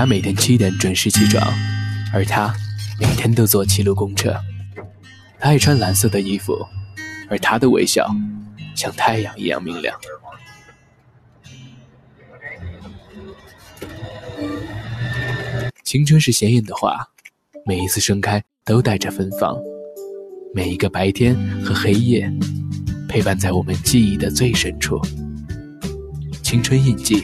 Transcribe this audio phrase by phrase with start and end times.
[0.00, 1.46] 他每天七点准时起床，
[2.10, 2.54] 而他
[2.98, 4.34] 每天都坐七路公车。
[5.38, 6.66] 他爱穿蓝色的衣服，
[7.28, 8.10] 而他的微笑
[8.74, 9.94] 像太阳一样明亮。
[15.84, 17.06] 青春是鲜艳的花，
[17.66, 19.54] 每一次盛开都带着芬芳。
[20.54, 22.32] 每一个白天和黑夜，
[23.06, 24.98] 陪伴在我们记忆的最深处。
[26.42, 27.22] 青春印记，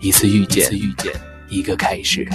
[0.00, 0.70] 一次遇见，
[1.48, 2.26] 一个开始。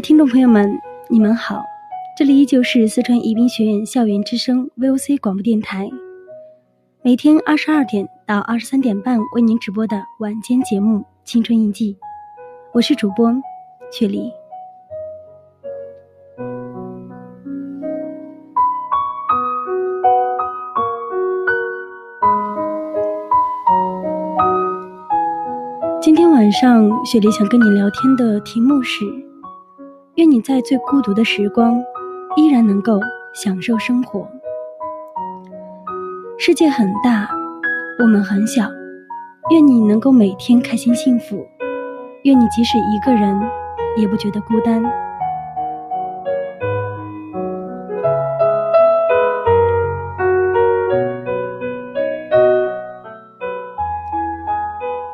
[0.00, 1.64] 听众朋友们，你们好，
[2.18, 5.88] 这里依旧是四川宜宾学院校园之声 VOC 广播电台，
[7.02, 11.94] 每天二十二点到二十三点半为您直播的晚间节目《青春印记》，
[12.74, 13.34] 我是主播
[13.90, 14.30] 雪梨。
[26.02, 29.25] 今天晚上，雪梨想跟你聊天的题目是。
[30.16, 31.78] 愿你在最孤独的时光，
[32.36, 32.98] 依然能够
[33.34, 34.26] 享受生活。
[36.38, 37.28] 世界很大，
[37.98, 38.66] 我们很小。
[39.50, 41.46] 愿你能够每天开心幸福。
[42.22, 43.38] 愿你即使一个人，
[43.98, 44.82] 也不觉得孤单。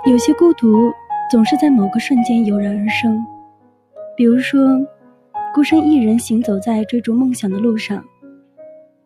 [0.07, 0.93] 有些孤独，
[1.29, 3.21] 总是在某个瞬间油然而生。
[4.15, 4.61] 比如说，
[5.55, 8.03] 孤身一人行走在追逐梦想的路上，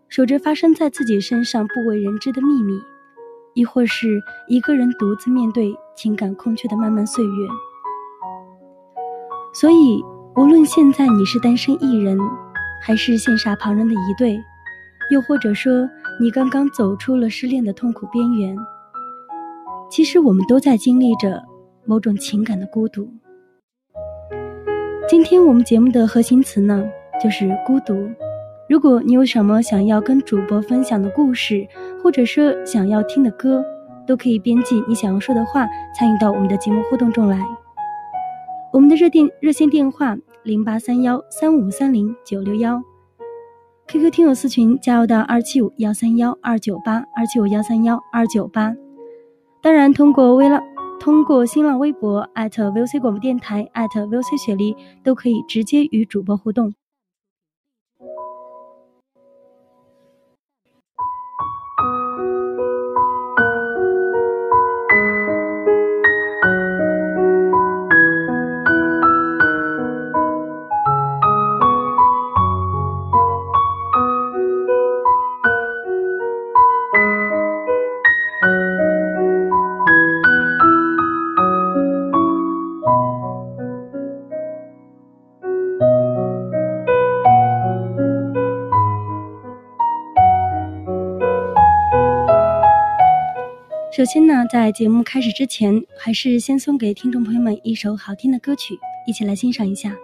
[0.09, 2.73] 守着发生在自己身上不为人知的秘密；
[3.55, 7.49] 亦或是一个人独自面对情感空缺的漫漫岁月。
[9.53, 10.01] 所以，
[10.37, 12.17] 无论现在你是单身一人，
[12.81, 14.41] 还是羡煞旁人的一对，
[15.11, 15.91] 又或者说
[16.21, 18.57] 你刚刚走出了失恋的痛苦边缘，
[19.91, 21.43] 其实我们都在经历着
[21.85, 23.13] 某种情感的孤独。
[25.09, 26.85] 今天我们节目的核心词呢，
[27.23, 28.11] 就是孤独。
[28.69, 31.65] 如果你有什么想要跟主播分享的故事，
[32.03, 33.65] 或者说想要听的歌，
[34.05, 35.65] 都可以编辑你想要说的话，
[35.97, 37.39] 参与到我们的节目互动中来。
[38.73, 42.83] 我们的热电热线电话零八三幺三五三零九六幺
[43.87, 48.75] ，QQ 听友私群加入到二七五幺三幺二九八二七五幺三幺二九八。
[49.63, 50.61] 当然，通过微浪。
[50.99, 54.75] 通过新浪微博 @VOC 广播电台 @VOC 雪梨
[55.05, 56.75] 都可以直接与主播互动。
[93.97, 99.97] 首先呢，在节目开始之前，还是先送给听众朋友们一首好听的歌曲，一起来欣赏一下。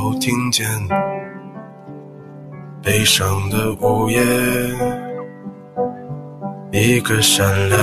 [0.00, 0.64] 我听见
[2.80, 4.20] 悲伤的午夜，
[6.70, 7.78] 一个善良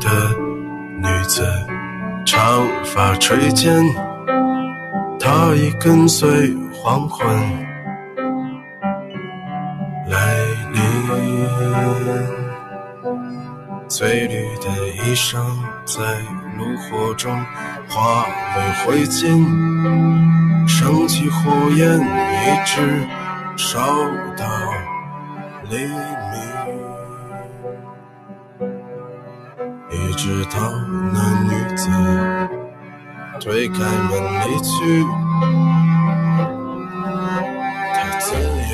[0.00, 0.08] 的
[0.98, 1.46] 女子，
[2.24, 3.84] 长发垂肩，
[5.20, 7.28] 她已跟随黄昏。
[10.08, 10.34] 来
[10.72, 10.80] 临，
[13.90, 14.70] 翠绿的
[15.04, 15.36] 衣裳
[15.84, 16.02] 在
[16.56, 17.30] 炉火中
[17.88, 18.24] 化
[18.56, 19.44] 为灰烬，
[20.88, 23.06] 升起火焰，一直
[23.58, 23.78] 烧
[24.38, 24.46] 到
[25.68, 26.34] 黎明，
[29.90, 30.56] 一直到
[31.12, 31.82] 那女子
[33.38, 34.10] 推开门
[34.46, 35.04] 离去。
[37.92, 38.72] 她自言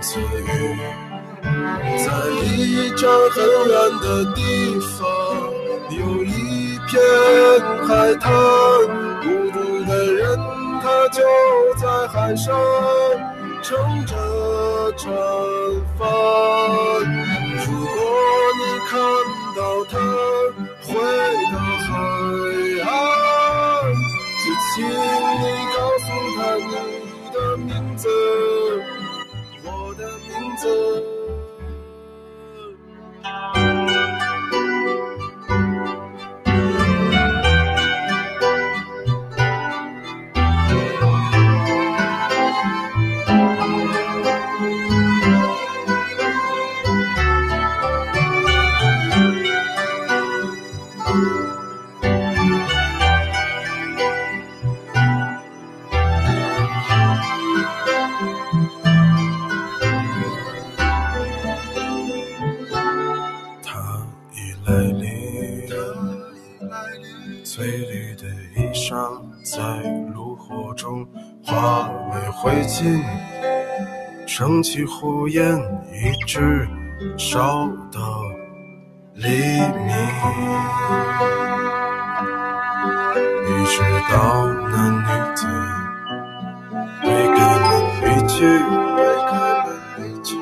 [0.00, 0.50] 自语。
[2.04, 2.10] 在
[2.42, 3.36] 一张很
[3.68, 3.72] 远
[4.02, 4.04] 的
[4.34, 4.40] 地
[4.98, 5.06] 方，
[5.96, 7.00] 有一片
[7.86, 8.26] 海滩，
[9.22, 10.36] 孤独的人
[10.86, 11.20] 他就
[11.74, 12.54] 在海上
[13.60, 14.14] 撑着
[14.96, 15.12] 船
[15.98, 16.08] 帆。
[17.66, 17.98] 如果
[18.60, 18.94] 你看
[19.56, 19.60] 到
[19.90, 19.98] 他
[20.86, 20.94] 回
[21.50, 21.88] 到海
[22.84, 22.88] 岸，
[24.44, 25.44] 就请你
[25.74, 26.06] 告诉
[26.36, 26.70] 他你
[27.34, 28.06] 的名字，
[29.64, 31.15] 我的名字。
[71.56, 73.00] 化为灰烬
[74.26, 75.56] 升起火焰，
[75.90, 76.68] 一直
[77.16, 77.98] 烧到
[79.14, 79.96] 黎明，
[83.46, 83.80] 一直
[84.12, 85.46] 到那女子
[87.00, 87.72] 推开门
[88.02, 88.36] 离去，
[88.92, 89.32] 推开
[89.64, 89.66] 门
[89.96, 90.36] 离去，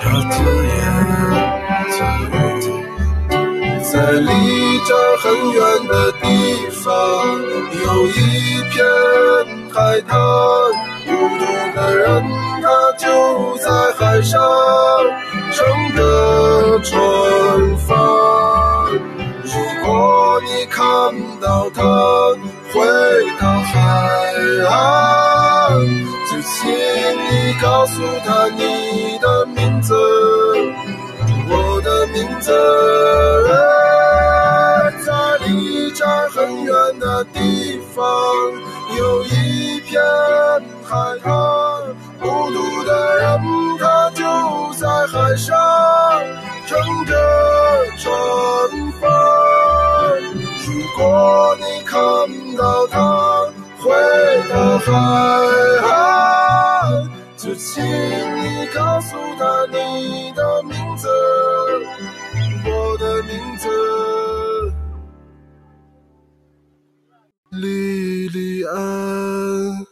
[0.00, 0.02] 她
[0.32, 0.34] 自
[0.66, 0.74] 言
[1.92, 1.94] 自
[2.26, 3.38] 语，
[3.84, 4.28] 在离
[4.84, 4.90] 这
[5.22, 6.26] 很远的地
[6.72, 6.82] 方
[7.84, 8.18] 有一
[8.68, 9.61] 片。
[9.74, 10.20] 海滩，
[11.06, 12.22] 孤独的人，
[12.60, 14.38] 他就在海上
[15.50, 15.66] 撑
[15.96, 17.00] 着船
[17.78, 17.96] 帆。
[19.42, 19.52] 如
[19.84, 20.82] 果你看
[21.40, 21.82] 到他
[22.70, 22.80] 回
[23.40, 23.72] 到海
[24.68, 25.80] 岸，
[26.30, 29.94] 就请你告诉他你的名字，
[31.48, 32.52] 我的名字。
[35.04, 35.12] 在
[35.46, 38.04] 离这很远的地方，
[38.96, 39.72] 有一。
[39.92, 40.00] 片
[40.82, 41.30] 海滩，
[42.18, 43.38] 孤独的人，
[43.78, 44.24] 他就
[44.72, 45.54] 在海上
[46.66, 47.12] 撑着
[47.98, 48.10] 船
[48.98, 49.10] 帆。
[50.64, 52.00] 如果你看
[52.56, 52.96] 到他
[53.80, 53.92] 回
[54.48, 54.88] 到海
[55.86, 57.06] 岸，
[57.36, 61.06] 就请你告诉他你的名字，
[62.64, 63.68] 我的名字，
[67.52, 69.91] 莉莉安。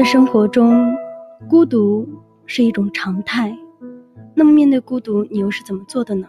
[0.00, 0.96] 的生活中，
[1.46, 2.08] 孤独
[2.46, 3.54] 是一种常态。
[4.34, 6.26] 那么，面对孤独，你又是怎么做的呢？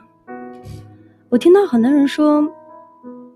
[1.29, 2.45] 我听到很多人说，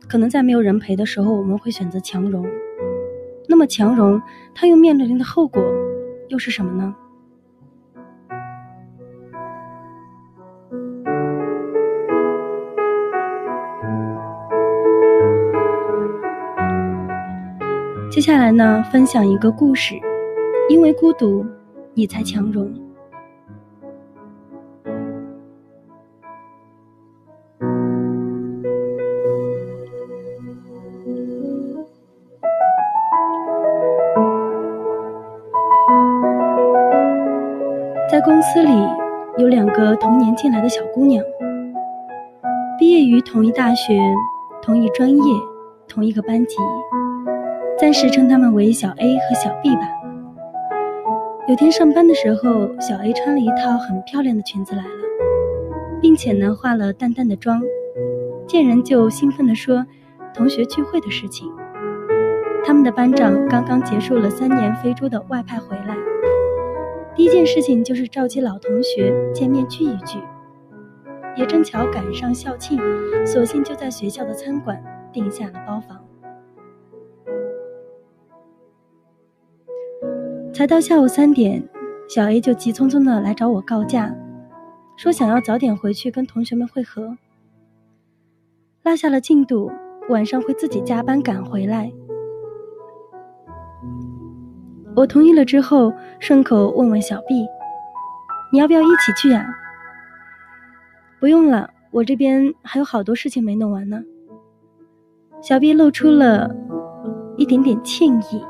[0.09, 2.45] 可能在没有人陪的时候，我们会选择强融。
[3.47, 4.21] 那么，强融
[4.53, 5.63] 它又面临的后果
[6.27, 6.93] 又是什么呢？
[18.11, 19.95] 接下来呢，分享一个故事。
[20.67, 21.45] 因为孤独，
[21.93, 22.67] 你才强融。
[38.11, 38.71] 在公司里，
[39.37, 41.23] 有两个同年进来的小姑娘，
[42.79, 43.99] 毕业于同一大学、
[44.61, 45.23] 同一专业、
[45.87, 46.55] 同一个班级。
[47.77, 49.81] 暂时称她们为小 A 和小 B 吧。
[51.47, 54.89] 有天上班的时候，小 A 穿了一套很漂亮的裙子来了，
[56.01, 57.61] 并且呢化了淡淡的妆，
[58.47, 59.85] 见人就兴奋地说
[60.33, 61.47] ：“同学聚会的事情。”
[62.65, 65.95] 他们的班长刚刚结束了三年飞猪的外派回来，
[67.15, 70.17] 第一件事情就是召集老同学见面聚一聚。
[71.35, 72.79] 也正巧赶上校庆，
[73.23, 74.83] 索性就在学校的餐馆
[75.13, 76.04] 订下了包房。
[80.55, 81.61] 才到下午三点，
[82.07, 84.15] 小 A 就急匆匆的来找我告假，
[84.95, 87.17] 说想要早点回去跟同学们会合，
[88.83, 89.69] 落下了进度，
[90.07, 91.91] 晚上会自己加班赶回来。
[94.95, 97.45] 我同意了之后，顺口问问小 B：“
[98.53, 99.45] 你要不要一起去呀
[101.19, 104.01] ？”“不用了，我这边还有好多事情没弄完呢。”
[105.43, 106.49] 小 B 露出了
[107.35, 108.41] 一点点歉意，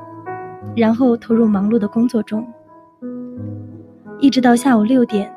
[0.74, 2.48] 然后投入忙碌的工作中。
[4.20, 5.30] 一直到下午六点，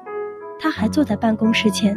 [0.61, 1.97] 他还坐在办公室前。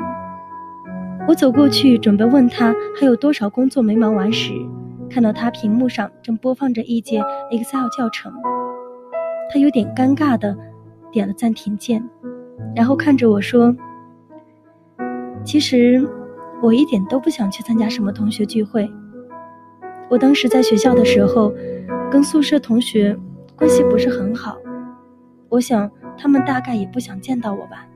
[1.28, 4.52] 我走过去准备问他还有多少工作没忙完时，
[5.08, 8.34] 看到他屏幕上正播放着一节 Excel 教程。
[9.54, 10.58] 他有点尴尬的
[11.12, 12.04] 点了暂停键，
[12.76, 13.76] 然后看着我说
[15.46, 16.02] ：“其实
[16.62, 18.92] 我一点都不想去参加什么同学聚会。
[20.10, 21.54] 我当时在学校的时候，
[22.12, 23.18] 跟宿舍同学
[23.56, 24.58] 关系不是很好，
[25.50, 27.88] 我想他们大概也不想见到我吧。”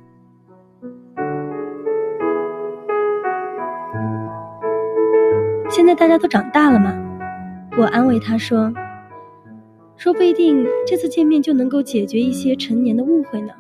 [5.70, 6.96] 现在大家都长大了嘛，
[7.78, 8.74] 我安慰他说。
[9.98, 13.54] 说不一定这次见面就能够解决一些陈年的误会呢。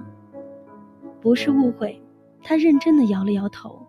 [1.22, 2.02] 不是误会，
[2.44, 3.88] 他认真的摇了摇头，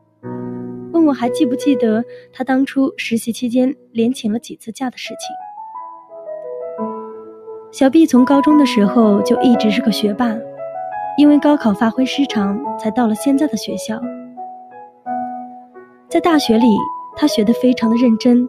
[0.93, 5.46] 问我还记不记得他当初实习期间连请了几次假的事情。
[7.79, 10.35] 小 B 从高中的时候就一直是个学霸，
[11.19, 14.01] 因为高考发挥失常，才到了现在的学校。
[16.09, 16.65] 在大学里，
[17.17, 18.49] 他学得非常的认真。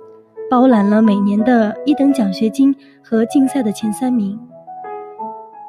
[0.49, 4.39] 包揽了每年的一等奖学金和竞赛的前三名。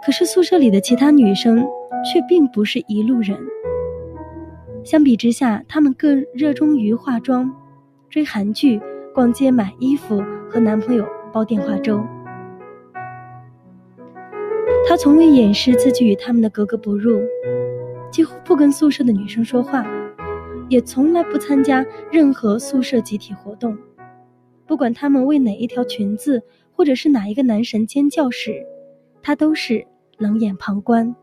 [0.06, 1.66] 可是宿舍里的其他女生
[2.04, 3.36] 却并不是一路人。
[4.84, 7.52] 相比之下，她们更热衷于化妆、
[8.08, 8.80] 追韩剧、
[9.12, 12.00] 逛街买衣服和男朋友煲电话粥。
[14.88, 17.20] 他从未掩饰自己与他们的格格不入，
[18.10, 19.86] 几乎不跟宿舍的女生说话，
[20.70, 23.76] 也从来不参加任何宿舍集体活动。
[24.66, 26.42] 不管他们为哪一条裙子，
[26.72, 28.64] 或者是哪一个男神尖叫时，
[29.20, 31.14] 他都是冷眼旁观。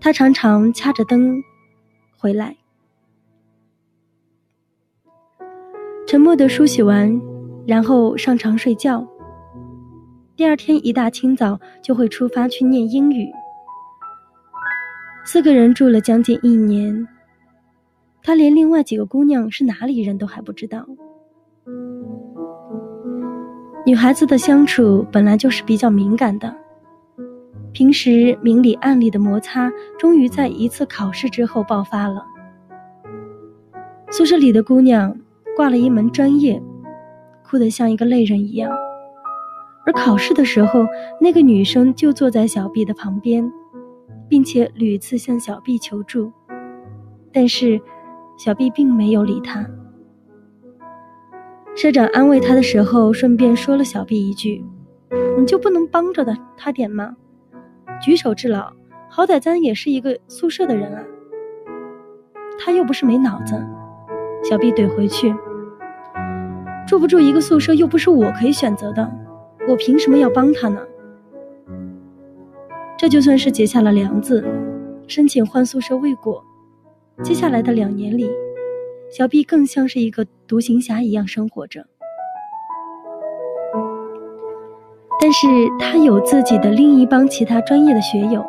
[0.00, 1.42] 他常常掐着灯
[2.16, 2.56] 回来，
[6.06, 7.20] 沉默的梳洗完，
[7.66, 9.06] 然后上床睡觉。
[10.36, 13.26] 第二天一大清早就会出发去念英语。
[15.24, 17.08] 四个人住了将近一年，
[18.22, 20.86] 他连另外几个姑娘是哪里人都还不知道。
[23.86, 26.54] 女孩子的相处本来就是比较敏感的，
[27.72, 32.22] 平时明里暗里的摩擦，终于在一次考试之后爆发了。
[34.10, 35.16] 宿舍里的姑娘
[35.56, 36.62] 挂了一门专业，
[37.42, 38.70] 哭得像一个泪人一样，
[39.86, 40.84] 而考试的时候，
[41.20, 43.50] 那个女生就坐在小 B 的旁边，
[44.28, 46.32] 并且屡次向小 B 求助，
[47.32, 47.80] 但是
[48.36, 49.64] 小 B 并没有理他。
[51.76, 54.64] 社长安慰他的时候，顺便说了小 B 一句
[55.38, 57.14] ：“你就不能帮着的他点吗？
[58.02, 58.72] 举手之劳，
[59.08, 61.04] 好歹咱也是一个宿舍的人啊。”
[62.58, 63.54] 他又不是没脑子。
[64.42, 65.34] 小 B 怼回去
[66.88, 69.08] ：“住不住一个宿舍又不是我可以选择的，
[69.68, 70.80] 我凭什么要帮他呢？”
[72.98, 74.44] 这就算是结下了梁子，
[75.06, 76.42] 申请换宿舍未果，
[77.22, 78.30] 接下来的两年里。
[79.08, 81.86] 小毕更像是一个独行侠一样生活着，
[85.20, 85.46] 但是
[85.78, 88.44] 他有自己的另一帮其他专业的学友，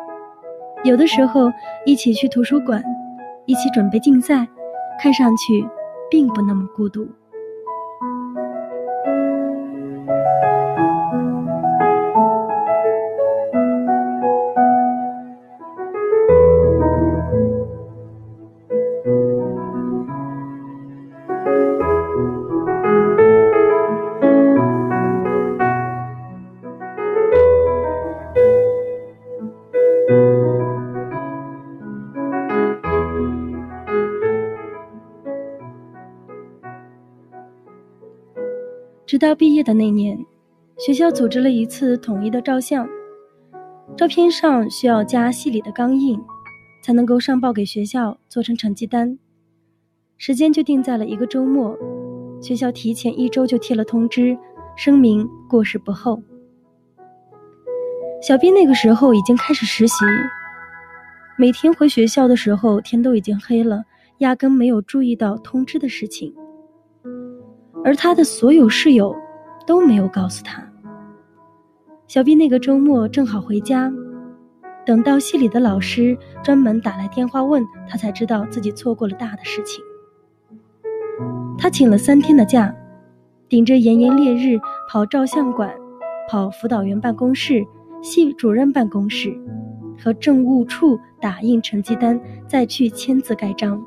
[0.82, 1.48] 有的时候
[1.86, 2.82] 一起去图书馆，
[3.46, 4.48] 一起准备竞赛，
[5.00, 5.64] 看上去
[6.10, 7.06] 并不那么孤独。
[39.18, 40.16] 直到毕业的那年，
[40.78, 42.88] 学校组织了一次统一的照相，
[43.96, 46.16] 照片上需要加系里的钢印，
[46.84, 49.18] 才能够上报给学校做成成绩单。
[50.18, 51.76] 时间就定在了一个周末，
[52.40, 54.38] 学校提前一周就贴了通知，
[54.76, 56.22] 声明过时不候。
[58.22, 60.04] 小 B 那个时候已经开始实习，
[61.36, 63.82] 每天回学校的时候天都已经黑了，
[64.18, 66.32] 压根没有注意到通知的事情，
[67.84, 69.16] 而他的所有室友
[69.66, 70.62] 都没有告诉他。
[72.06, 73.92] 小 B 那个周末正好回家，
[74.86, 79.84] 等到系里的老师专门打来电话问他，才知道自己错过了大的事情。
[81.58, 82.74] 他请了三天的假，
[83.48, 84.58] 顶着炎炎烈日
[84.88, 85.74] 跑照相馆，
[86.28, 87.66] 跑辅导员办公室、
[88.00, 89.36] 系主任办公室。
[90.00, 93.84] 和政务处打印成绩单，再去签字盖章。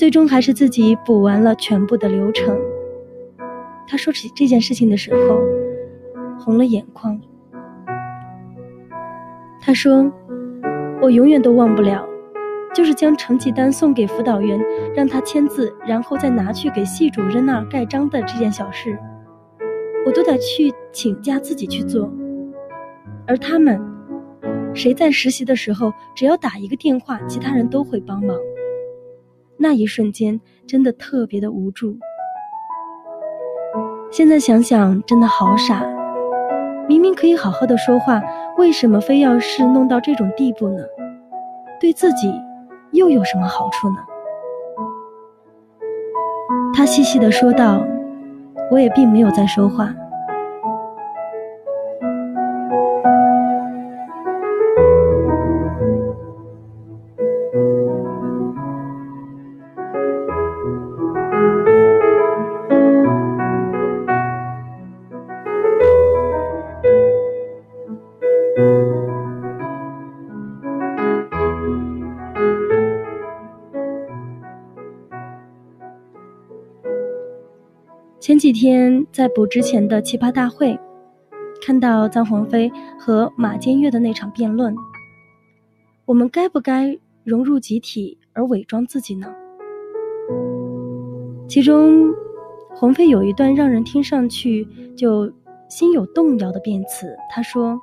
[0.00, 2.58] 最终还是自己补完了全部的流程。
[3.86, 5.42] 他说起这件事情的时候，
[6.38, 7.20] 红了眼眶。
[9.60, 10.10] 他说
[11.02, 12.08] ：“我永远都忘不了，
[12.74, 14.58] 就是将成绩单送给辅导员，
[14.96, 18.98] 让他签字，然后再拿去给系主任那儿盖章的这件小事，
[20.06, 22.10] 我都得去请假自己去做，
[23.26, 23.78] 而他们。”
[24.72, 28.34] 谁在实习的时候，只要打一个电话，其他人都会帮忙。
[29.62, 31.98] 那一瞬间，真的特别的无助。
[34.10, 35.86] 现在想想，真的好傻。
[36.88, 38.22] 明明可以好好的说话，
[38.56, 40.82] 为什么非要是弄到这种地步呢？
[41.78, 42.32] 对自己
[42.92, 43.96] 又有什么好处呢？
[46.72, 47.84] 他细细的说道
[48.72, 49.94] ：“我也并没有在说话。”
[78.50, 80.76] 那天在补之前的奇葩大会，
[81.64, 84.74] 看到臧鸿飞和马坚岳的那场辩论，
[86.04, 89.32] 我们该不该融入集体而伪装自己呢？
[91.46, 92.12] 其中，
[92.74, 95.32] 鸿飞有一段让人听上去就
[95.68, 97.80] 心有动摇的辩词，他说：“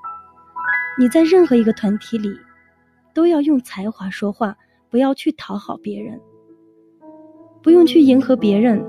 [0.99, 2.27] 你在任何一个团体里，
[3.13, 4.57] 都要用才华说话，
[4.89, 6.19] 不要去讨好别人，
[7.63, 8.85] 不用去迎合别人。”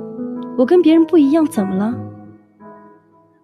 [0.58, 1.96] 我跟别人不一样，怎么了？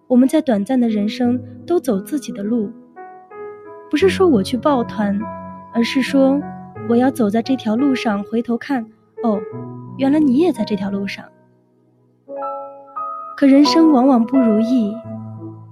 [0.05, 2.69] 我们在短暂的人生都走自己的路，
[3.89, 5.17] 不是说我去抱团，
[5.73, 6.41] 而是说
[6.89, 8.85] 我要走在这条路上，回头看，
[9.23, 9.39] 哦，
[9.97, 11.23] 原来你也在这条路上。
[13.37, 14.93] 可人生往往不如意，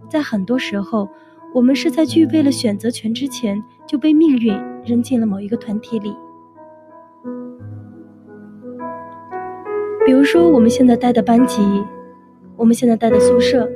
[0.08, 1.10] 在很多时候，
[1.54, 6.16] 我们是在具备了选择权之前，就被命运扔进了某一个团体里。
[10.06, 11.62] 比如说，我们现在待的班级，
[12.58, 13.70] 我们现在待的宿舍，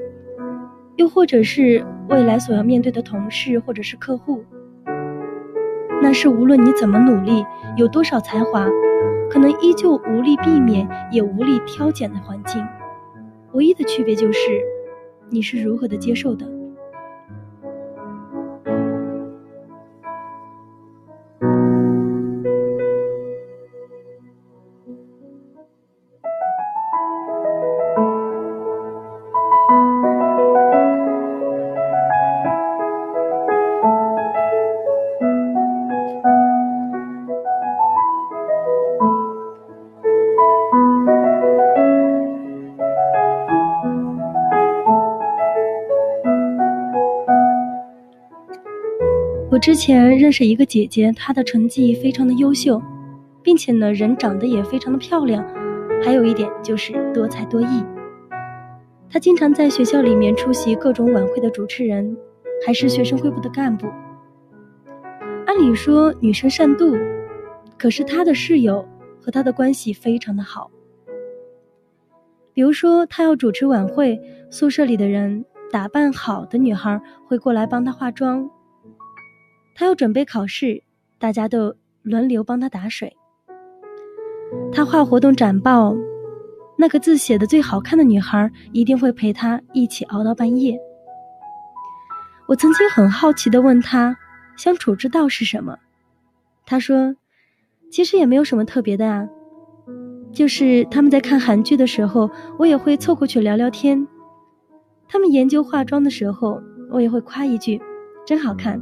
[0.97, 4.43] 又或者是未来所要面对的同事或者是客户，
[6.01, 7.45] 那是无论你怎么努力，
[7.77, 8.67] 有多少才华，
[9.29, 12.61] 可能依旧无力避免，也无力挑拣的环境。
[13.53, 14.39] 唯一的区别就是，
[15.29, 16.45] 你是如何的接受的。
[49.57, 52.79] 我之前认识一个姐姐，她的成绩非常的优秀，
[53.41, 55.43] 并且呢，人长得也非常的漂亮，
[56.05, 57.83] 还有一点就是多才多艺。
[59.09, 62.15] 她经常在学校里面出席各种晚会的主持人，
[62.63, 63.87] 还是学生会部的干部。
[65.47, 66.95] 按理说女生善妒，
[67.79, 68.87] 可是她的室友
[69.19, 70.69] 和她的关系非常的好。
[72.53, 78.47] 比如说，她要主持晚会，宿舍里的人打扮好的女孩会过来帮她化妆。
[79.79, 80.81] 他要准备考试，
[81.19, 83.15] 大家都轮流帮他打水。
[84.73, 85.95] 他画活动展报，
[86.79, 90.75] 那个字写的最好看的女孩一定会陪他一起熬到半夜。
[92.47, 94.17] 我曾经很好奇的问他，
[94.55, 95.77] 相处之道是什么？
[96.65, 97.15] 他说，
[97.91, 99.29] 其实也没有什么特别的啊，
[100.33, 104.07] 就是他们在看韩剧的时候，我也会凑过去聊聊天；
[105.07, 106.59] 他们研究化妆的时候，
[106.89, 107.79] 我也会夸一句，
[108.25, 108.81] 真好看。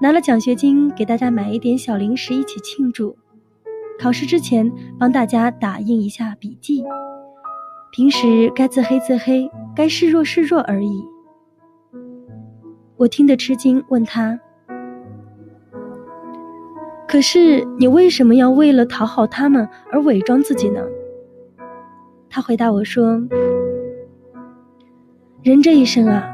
[0.00, 3.16] 拿了奖学金，给大家买一点小零食，一起庆祝。
[3.98, 6.84] 考试之前，帮大家打印一下笔记。
[7.92, 11.02] 平时该自黑自黑，该示弱示弱而已。
[12.98, 14.38] 我听得吃惊，问他
[17.08, 20.82] ：“可是你为什么要为了讨好他们而伪装自己呢？
[22.28, 23.18] 他回答我说
[25.42, 26.28] ：“人这一生啊，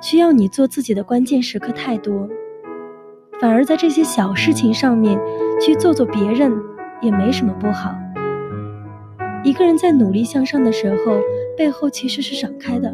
[0.00, 2.28] 需要你做自己的关键时刻太多，
[3.44, 5.20] 反而在这些小事情上面
[5.60, 6.50] 去做做别人，
[7.02, 7.94] 也没什么不好。
[9.44, 11.18] 一个人在努力向上的时候，
[11.54, 12.90] 背后其实是敞开的，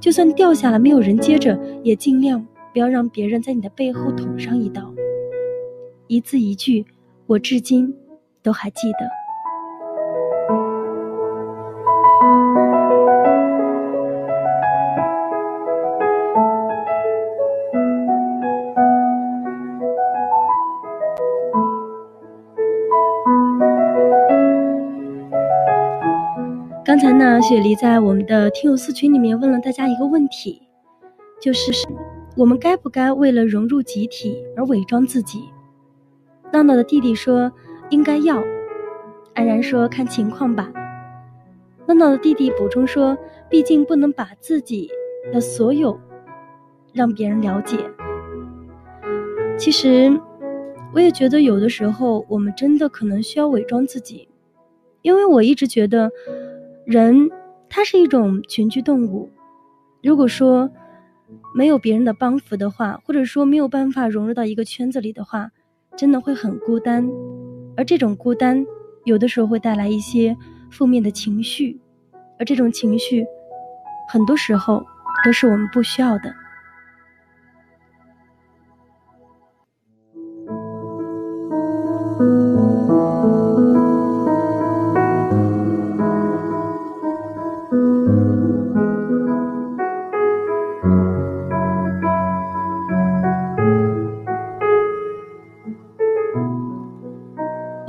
[0.00, 4.92] 就算掉下来没有人接着，也尽量不要让别人在你的背后捅上一刀。”
[6.08, 6.84] 一字一句，
[7.28, 7.94] 我至今
[8.42, 9.21] 都还记得。
[27.02, 30.62] 才呢，雪梨在我们的听友四群里面问了大家一个问题，
[31.40, 31.72] 就是
[32.36, 35.40] 我们该不该为了融入集体而伪装自己？
[36.52, 37.50] 闹闹的弟弟说
[37.90, 38.40] ：“应该要。”
[39.34, 40.70] 安然说：“看情况吧。”
[41.88, 43.18] 闹闹的弟弟补充说
[43.50, 44.88] ：“毕竟不能把自己
[45.32, 45.98] 的所有
[46.92, 47.78] 让别人了解。”
[49.58, 50.20] 其实，
[50.94, 54.28] 我也觉得有的时候我们真的可能需要伪装自己，
[55.00, 56.08] 因为我一直觉得，
[56.84, 57.30] 人
[57.68, 59.30] 他是一种群居动物。
[60.02, 60.70] 如果说
[61.54, 65.50] 没有别人的帮扶的话，或者说没有办法融入到一个圈子里的话，
[65.96, 67.08] 真的会很孤单，
[67.76, 68.66] 而这种孤单，
[69.04, 70.36] 有的时候会带来一些
[70.70, 71.80] 负面的情绪，
[72.38, 73.24] 而这种情绪，
[74.08, 74.84] 很多时候
[75.24, 76.41] 都是我们不需要的。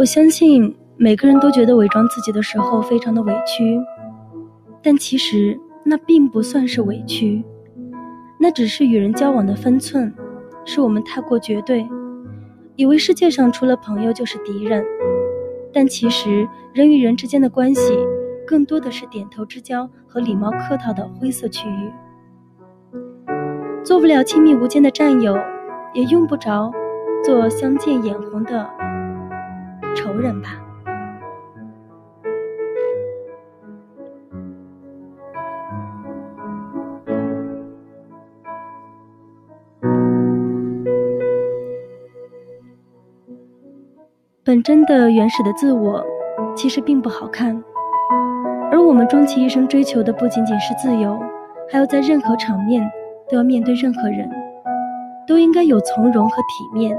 [0.03, 3.79] 我相信每个人都觉得伪装自己的时候非常的委屈，
[4.81, 7.41] 但其实那并不算是委屈，
[8.37, 10.13] 那只是与人交往的分寸，
[10.65, 11.87] 是我们太过绝对，
[12.75, 14.85] 以为世界上除了朋友就是敌人，
[15.71, 17.97] 但其实人与人之间的关系
[18.45, 21.89] 更多的是点头之交和礼貌客套的灰色区域，
[23.85, 25.33] 做不了亲密无间的战友，
[25.93, 26.69] 也用不着
[27.23, 28.69] 做相见眼红的。
[29.95, 30.49] 仇人吧。
[44.45, 46.05] 本真的原始的自我，
[46.55, 47.63] 其实并不好看。
[48.71, 51.17] 而我们终其一生追求的，不仅仅是自由，
[51.71, 52.87] 还要在任何场面
[53.29, 54.29] 都要面对任何人，
[55.25, 56.95] 都应该有从容和体面。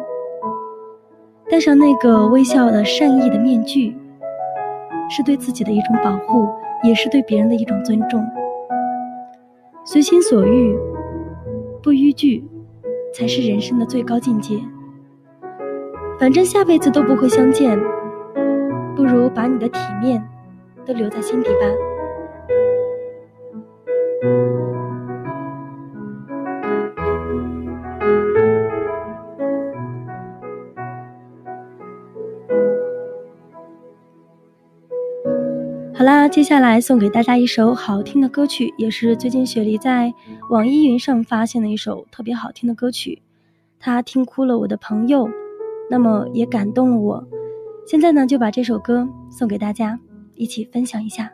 [1.51, 3.97] 戴上那个微笑的善意的面具，
[5.09, 6.49] 是对自己的一种保护，
[6.83, 8.25] 也是对别人的一种尊重。
[9.85, 10.77] 随心所欲，
[11.83, 12.43] 不逾矩，
[13.13, 14.59] 才是人生的最高境界。
[16.19, 17.79] 反正下辈子都不会相见，
[18.97, 20.27] 不如把你的体面
[20.87, 21.94] 都留在心底吧。
[36.35, 40.13] 接下来送给大家一首好听的歌曲，也是最近雪梨在
[40.51, 43.23] 网易云上发现的一首特别好听的歌曲，
[43.79, 45.31] 她听哭了我的朋友，
[45.89, 47.25] 那么也感动了我。
[47.87, 49.97] 现在呢，就把这首歌送给大家，
[50.35, 51.31] 一起分享一下。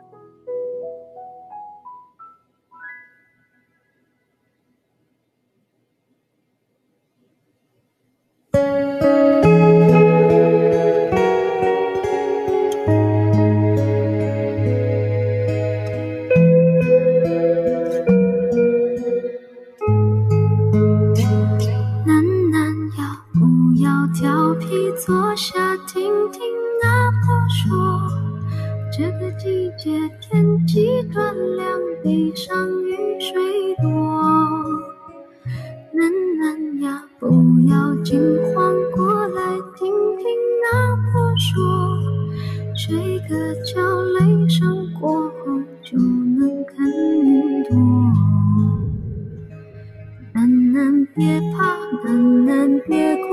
[51.13, 53.23] 别怕，暖暖别哭，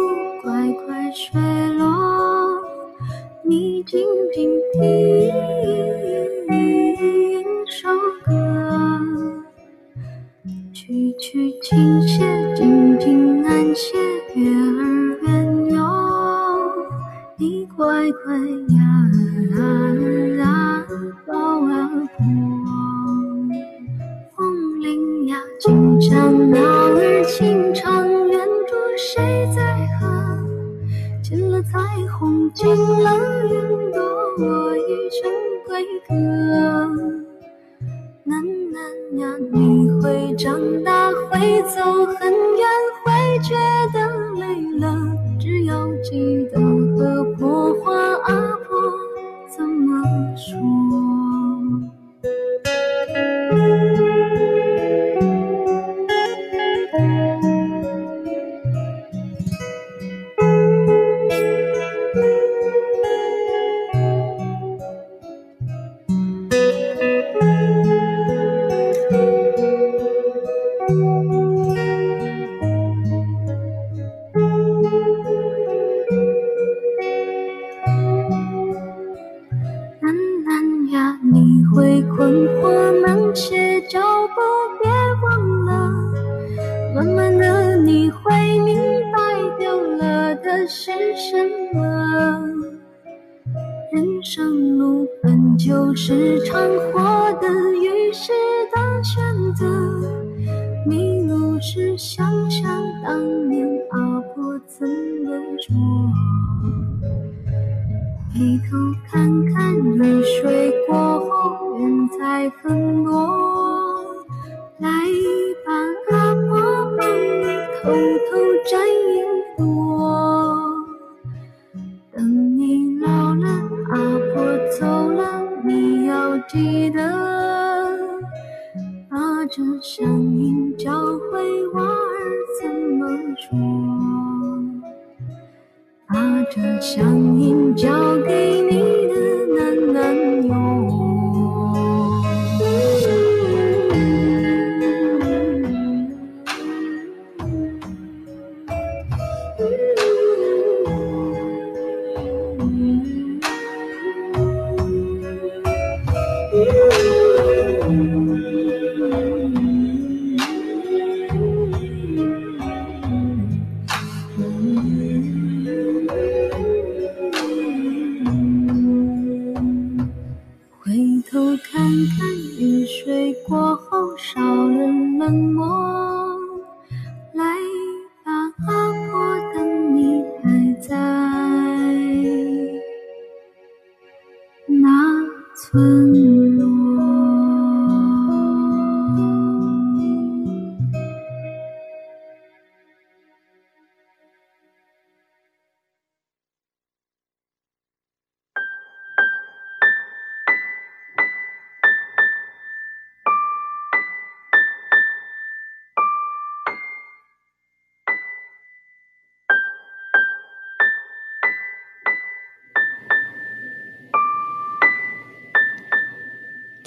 [0.43, 1.41] 乖乖睡
[1.79, 2.61] 咯。
[3.45, 4.01] 你静
[4.35, 5.18] 静听。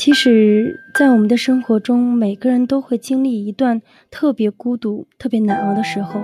[0.04, 6.20] 其实，在我们的生活中，每个人都会经历一段特别孤独、特别难熬的时候。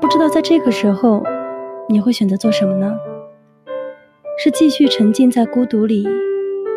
[0.00, 1.22] 不知道在这个时候，
[1.88, 2.92] 你会选择做什么呢？
[4.36, 6.04] 是继续沉浸在孤独里，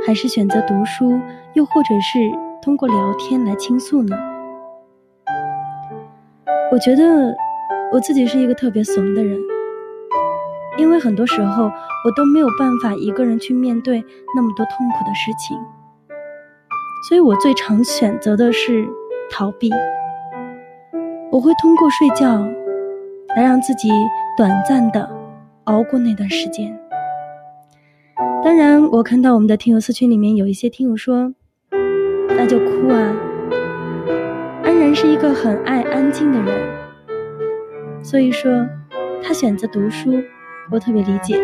[0.06, 1.20] 还是选择读书，
[1.56, 2.20] 又或者是
[2.62, 4.16] 通过聊天来倾诉呢？
[6.72, 7.36] 我觉得
[7.92, 9.40] 我自己是一个特别怂的人。
[10.78, 14.04] 因为很多时候我都没有办法一个人去面对
[14.36, 15.58] 那么多痛苦的事情，
[17.08, 18.88] 所以我最常选择的是
[19.30, 19.70] 逃避。
[21.32, 22.40] 我会通过睡觉
[23.36, 23.90] 来让自己
[24.38, 25.10] 短暂的
[25.66, 26.78] 熬过那段时间。
[28.44, 31.34] 当然，我看到我们的听友私群里面有一些听友说
[32.36, 33.16] ：“那就哭啊。”
[34.64, 38.52] 安然是一个很爱安静的人，所以说
[39.22, 40.22] 他选择读书。
[40.72, 41.38] 我特别理解。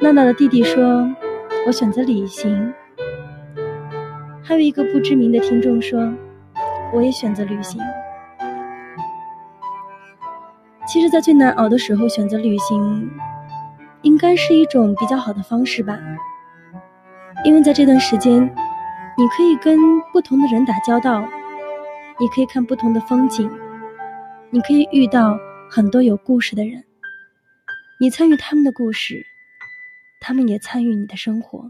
[0.00, 1.06] 娜娜的弟弟说
[1.66, 2.72] ：“我选择旅行。”
[4.42, 6.10] 还有一个不知名的听众说
[6.94, 7.78] ：“我也选择旅行。”
[10.88, 13.10] 其实，在最难熬的时候选择旅行，
[14.02, 15.98] 应该是一种比较好的方式吧。
[17.44, 18.42] 因为在这段时间，
[19.18, 19.78] 你可以跟
[20.12, 21.22] 不同的人打交道，
[22.18, 23.50] 你可以看不同的风景，
[24.48, 25.38] 你可以遇到
[25.70, 26.82] 很多有故事的人。
[28.02, 29.26] 你参与他们的故事，
[30.22, 31.68] 他们也参与你的生活。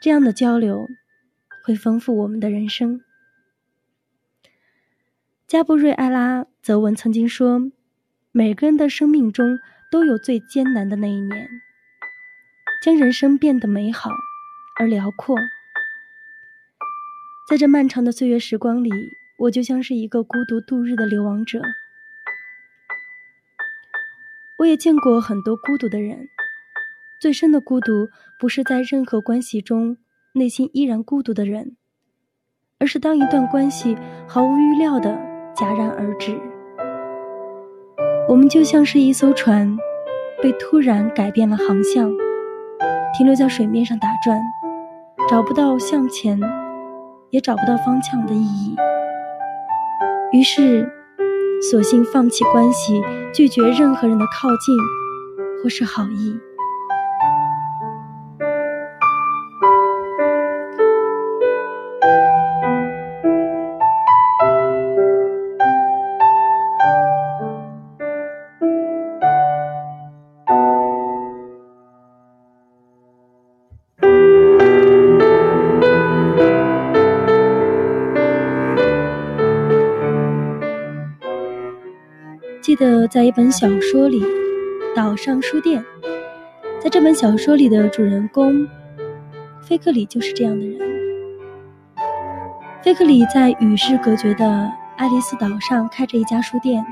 [0.00, 0.88] 这样的交流
[1.64, 3.00] 会丰富我们的人生。
[5.48, 7.72] 加布瑞埃拉泽文曾经说
[8.30, 9.58] ：“每个人的生命中
[9.90, 11.48] 都有最艰难的那一年，
[12.84, 14.12] 将人生变得美好
[14.78, 15.36] 而辽阔。”
[17.50, 18.90] 在这漫长的岁月时光里，
[19.38, 21.60] 我就像是一个孤独度日的流亡者。
[24.62, 26.28] 我也见过很多孤独的人，
[27.20, 29.96] 最深的孤独不是在任何关系中
[30.34, 31.76] 内心依然孤独的人，
[32.78, 33.96] 而是当一段关系
[34.28, 35.18] 毫无预料的
[35.56, 36.40] 戛然而止。
[38.28, 39.76] 我们就像是一艘船，
[40.40, 42.08] 被突然改变了航向，
[43.18, 44.40] 停留在水面上打转，
[45.28, 46.38] 找不到向前，
[47.30, 48.76] 也找不到方向的意义。
[50.32, 50.88] 于是，
[51.70, 53.00] 索性放弃关系，
[53.32, 54.76] 拒绝任何人的靠近，
[55.62, 56.36] 或是好意。
[82.72, 84.22] 记得在一本小说里，
[84.96, 85.84] 《岛上书店》。
[86.82, 88.66] 在这本小说里的主人公，
[89.60, 90.78] 菲克里就是这样的人。
[92.82, 96.82] 菲克里在与世隔绝的爱丽丝岛上开着一家书店，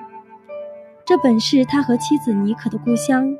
[1.06, 3.34] 这本是他和妻子妮可的故乡。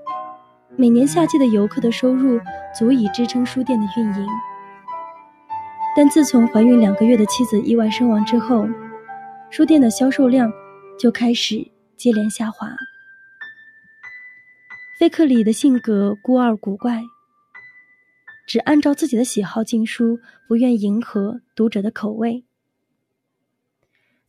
[0.77, 2.41] 每年夏季的游客的收入
[2.75, 4.27] 足以支撑书店的运营。
[5.95, 8.67] 但自从怀孕两个月的妻子意外身亡之后，
[9.51, 10.51] 书店的销售量
[10.99, 11.71] 就开始。
[12.01, 12.75] 接连下滑。
[14.99, 17.03] 菲克里的性格孤傲古怪，
[18.47, 22.47] 只按照自己的喜好进书，不愿迎合读者的口味。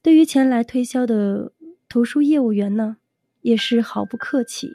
[0.01, 1.53] 对于前来推销的
[1.87, 2.97] 图书业务员呢，
[3.39, 4.73] 也是毫不客气。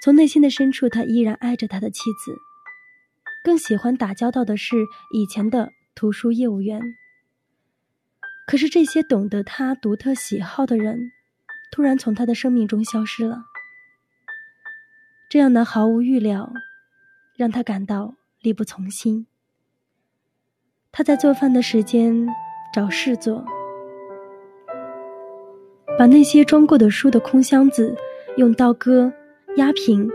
[0.00, 2.36] 从内心的深处，他依然爱着他的妻子，
[3.42, 4.76] 更喜欢打交道的是
[5.12, 6.80] 以前的图书业务员。
[8.46, 11.10] 可是这些懂得他独特喜好的人。
[11.72, 13.44] 突然从他的生命中消失了，
[15.30, 16.52] 这样的毫无预料，
[17.34, 19.26] 让他感到力不从心。
[20.92, 22.28] 他在做饭的时间
[22.74, 23.42] 找事做，
[25.98, 27.96] 把那些装过的书的空箱子
[28.36, 29.10] 用刀割、
[29.56, 30.10] 压平、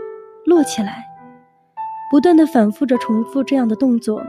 [0.46, 1.04] 摞起来，
[2.08, 4.24] 不断的反复着重复这样的动作，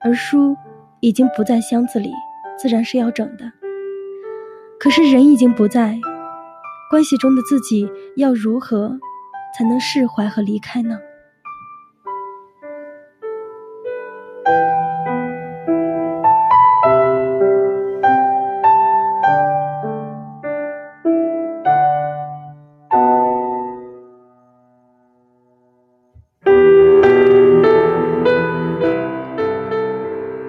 [0.00, 0.56] 而书
[0.98, 2.12] 已经不在箱子里，
[2.58, 3.52] 自然是要整的。
[4.80, 5.96] 可是人已经不在。
[6.88, 8.98] 关系中的自己要如何
[9.56, 10.98] 才能释怀和离开呢？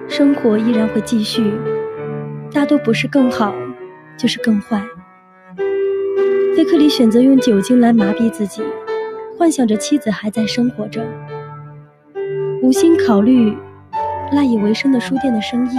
[0.08, 1.52] 生活依然会继续，
[2.52, 3.52] 大多不是更好，
[4.16, 4.82] 就是更坏。
[6.58, 8.64] 菲克里选择用酒精来麻痹自己，
[9.38, 11.06] 幻想着妻子还在生活着，
[12.60, 13.56] 无心考虑
[14.32, 15.78] 赖以为生的书店的生意。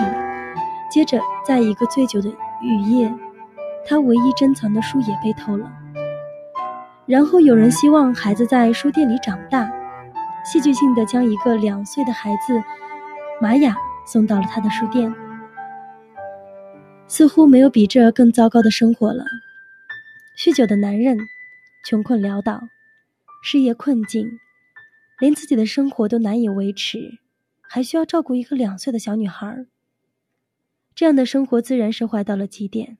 [0.89, 2.29] 接着，在一个醉酒的
[2.63, 3.13] 雨夜，
[3.85, 5.69] 他唯一珍藏的书也被偷了。
[7.05, 9.69] 然后有人希望孩子在书店里长大，
[10.45, 12.57] 戏剧性的将一个两岁的孩子
[13.41, 15.13] 玛雅送到了他的书店。
[17.05, 19.25] 似乎没有比这更糟糕的生活了。
[20.39, 21.17] 酗酒的男人，
[21.83, 22.61] 穷困潦倒，
[23.43, 24.39] 事业困境，
[25.19, 27.19] 连自己的生活都难以维持，
[27.59, 29.65] 还需要照顾一个两岁的小女孩。
[30.95, 32.97] 这样的生活自然是坏到了极点，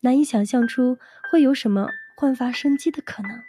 [0.00, 0.96] 难以想象出
[1.30, 3.42] 会有什么焕发生机的可能。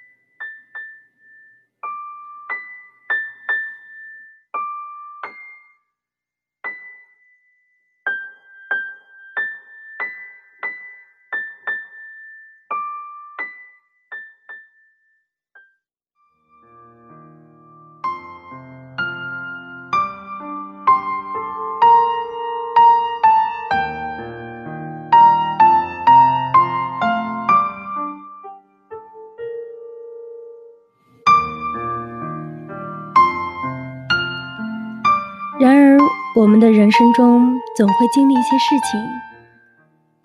[36.35, 38.99] 我们的人生中总会经历一些事情，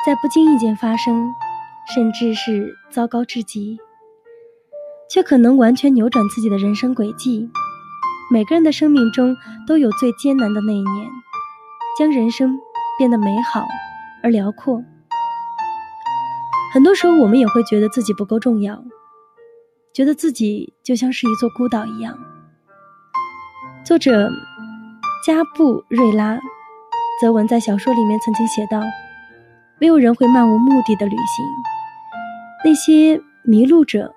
[0.05, 1.33] 在不经意间发生，
[1.95, 3.79] 甚至是糟糕至极，
[5.09, 7.49] 却可能完全扭转自己的人生轨迹。
[8.29, 9.37] 每个人的生命中
[9.69, 11.09] 都有最艰难的那一年，
[11.97, 12.59] 将人生
[12.99, 13.65] 变得美好
[14.21, 14.83] 而辽阔。
[16.75, 18.83] 很多时候，我们也会觉得自己不够重要，
[19.95, 22.19] 觉得自己就像是一座孤岛一样。
[23.85, 24.29] 作者。
[25.23, 26.41] 加布瑞拉
[27.21, 28.81] 泽文在小说里面曾经写道
[29.79, 31.45] ：“没有人会漫无目的的旅行，
[32.65, 34.15] 那些迷路者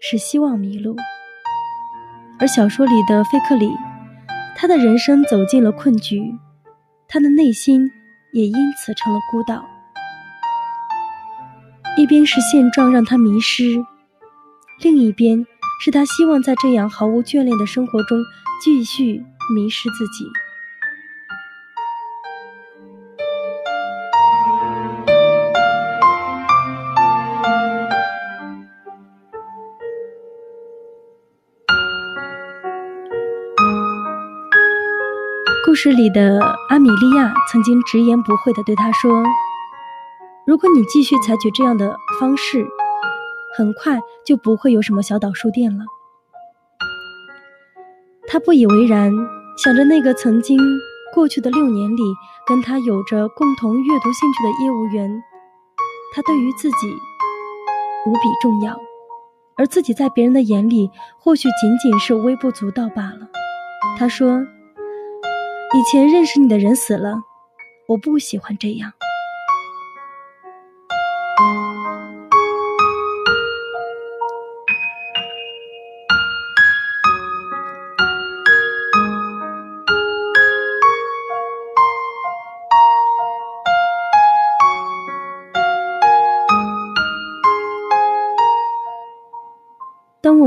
[0.00, 0.94] 是希望迷路。”
[2.38, 3.74] 而小说里的菲克里，
[4.54, 6.34] 他的人生走进了困局，
[7.08, 7.90] 他的内心
[8.34, 9.64] 也因此成了孤岛。
[11.96, 13.82] 一边是现状让他迷失，
[14.82, 15.46] 另一边
[15.80, 18.18] 是他希望在这样毫无眷恋的生活中
[18.62, 19.24] 继续
[19.54, 20.30] 迷失自己。
[35.64, 36.40] 故事里的
[36.70, 39.22] 阿米莉亚曾经直言不讳的对他说
[40.44, 42.66] ：“如果你继续采取这样的方式，
[43.56, 45.84] 很快就不会有什么小岛书店了。”
[48.26, 49.12] 他不以为然，
[49.62, 50.56] 想着那个曾经
[51.12, 52.02] 过去的六年里
[52.46, 55.22] 跟他有着共同阅读兴趣的业务员，
[56.14, 56.76] 他对于自己
[58.06, 58.78] 无比重要，
[59.56, 60.88] 而自己在别人的眼里
[61.18, 63.28] 或许仅仅是微不足道罢了。
[63.98, 64.40] 他说。
[65.74, 67.16] 以前认识你的人死了，
[67.88, 68.90] 我不喜欢这样。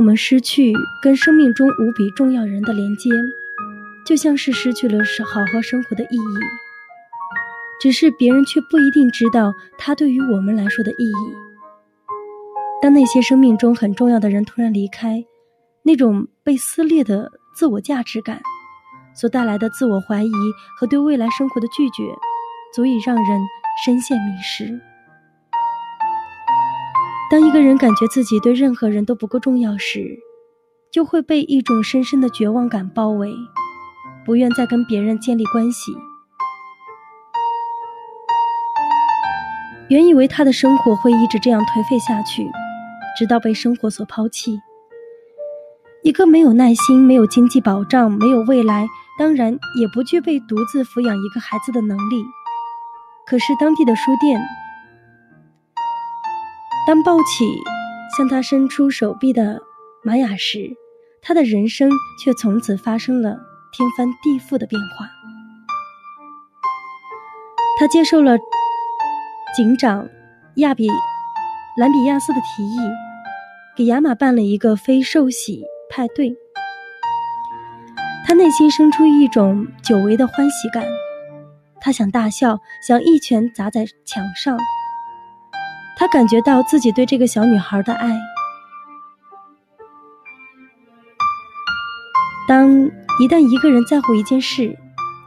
[0.01, 3.11] 我们失去跟生命中无比重要人的连接。
[4.03, 6.39] 就像是失去了是好好生活的意义，
[7.79, 11.35] 只是别人却不一定知道它对于我们来说的意义。
[12.81, 15.23] 当那些生命中很重要的人突然离开，
[15.83, 18.41] 那种被撕裂的自我价值感
[19.13, 20.31] 所带来的自我怀疑
[20.79, 22.11] 和对未来生活的拒绝，
[22.73, 23.41] 足以让人
[23.85, 24.81] 深陷迷失。
[27.31, 30.19] 当一个人感觉自己对任何人都不够重要时，
[30.91, 33.33] 就会被一种深深的绝望感包围。
[34.25, 35.93] 不愿再跟别人建立关系。
[39.87, 42.45] 原以为他的生活会一直这样颓废下去，
[43.17, 44.59] 直到被生活所抛弃。
[46.03, 48.85] 一个没有耐心、没有经济保障、没有未来，
[49.17, 52.25] 当然也不具备独自抚养一个孩子的能力。
[53.25, 54.37] 可是当地的书店，
[56.87, 57.61] 当抱起
[58.17, 59.61] 向他伸出手臂的
[60.03, 60.75] 玛雅时，
[61.21, 61.91] 他的人生
[62.23, 63.39] 却从此发生了。
[63.73, 65.09] 天翻地覆的变化。
[67.79, 68.37] 他接受了
[69.55, 70.09] 警长
[70.55, 70.89] 亚比
[71.77, 72.77] 兰比亚斯的提议，
[73.77, 76.35] 给亚马办了一个非寿喜派对。
[78.27, 80.85] 他内心生出一种久违的欢喜感，
[81.79, 84.59] 他想大笑，想一拳砸在墙上。
[86.01, 88.17] 他感觉到自己对这个小女孩的爱。
[92.47, 92.89] 当。
[93.19, 94.75] 一旦一个人在乎一件事，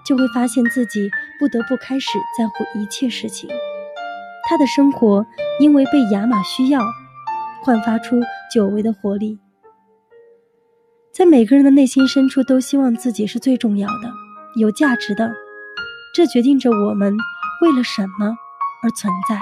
[0.05, 1.09] 就会发现自己
[1.39, 3.49] 不得不开始在乎一切事情。
[4.49, 5.25] 他的生活
[5.61, 6.81] 因为被亚马需要，
[7.63, 8.21] 焕发出
[8.53, 9.39] 久违的活力。
[11.13, 14.11] 在每个人的内心深处，都希望自己是最重要的、
[14.57, 15.33] 有价值的，
[16.17, 17.15] 这决定着我们
[17.63, 18.35] 为了什么
[18.83, 19.39] 而存在。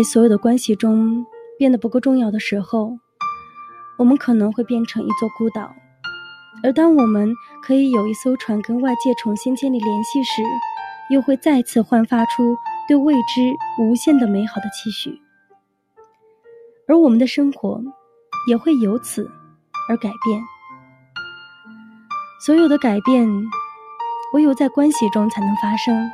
[0.00, 1.26] 在所有的关系中
[1.58, 2.96] 变得不够重要的时候，
[3.98, 5.74] 我们可能会变成一座孤岛；
[6.62, 10.40] 而当我们可以有一艘船跟外界重新建立联系时，
[11.10, 12.56] 又会再次焕发出
[12.88, 15.20] 对未知无限的美好的期许。
[16.88, 17.78] 而我们的生活
[18.48, 19.30] 也会由此
[19.90, 20.42] 而改变。
[22.46, 23.28] 所有的改变，
[24.32, 26.10] 唯有在关系中才能发生。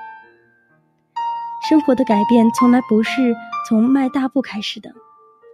[1.68, 3.34] 生活的改变从来不是
[3.69, 4.93] 从迈大步开始的，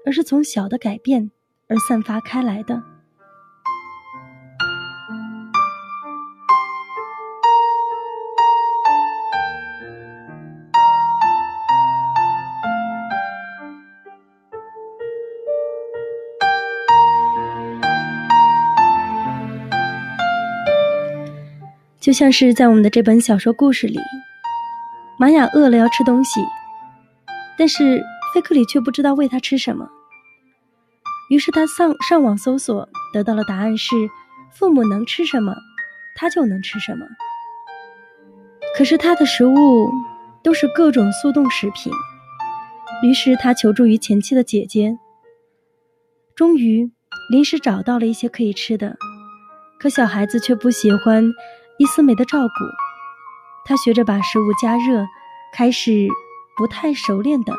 [0.05, 1.31] 而是从小的改变
[1.67, 2.83] 而散发开来的。
[21.99, 23.99] 就像是在我们的这本小说故事里，
[25.19, 26.43] 玛雅饿了要吃东西，
[27.59, 28.03] 但是
[28.35, 29.89] 菲克里却不知道喂他吃什么。
[31.31, 33.95] 于是他上上网搜索，得到了答案是：
[34.53, 35.55] 父母能吃什么，
[36.17, 37.07] 他就能吃什么。
[38.77, 39.91] 可是他的食物
[40.43, 41.93] 都是各种速冻食品，
[43.03, 44.99] 于是他求助于前妻的姐姐，
[46.35, 46.91] 终于
[47.31, 48.97] 临时找到了一些可以吃的，
[49.79, 51.25] 可小孩子却不喜欢。
[51.79, 52.49] 伊斯梅的照顾，
[53.65, 55.05] 他学着把食物加热，
[55.55, 56.07] 开始
[56.57, 57.53] 不太熟练的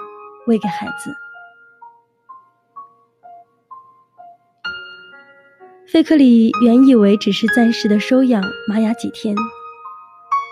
[0.47, 1.13] 喂给孩子。
[5.91, 9.35] 费克里原以为只是暂时的收养玛雅几天，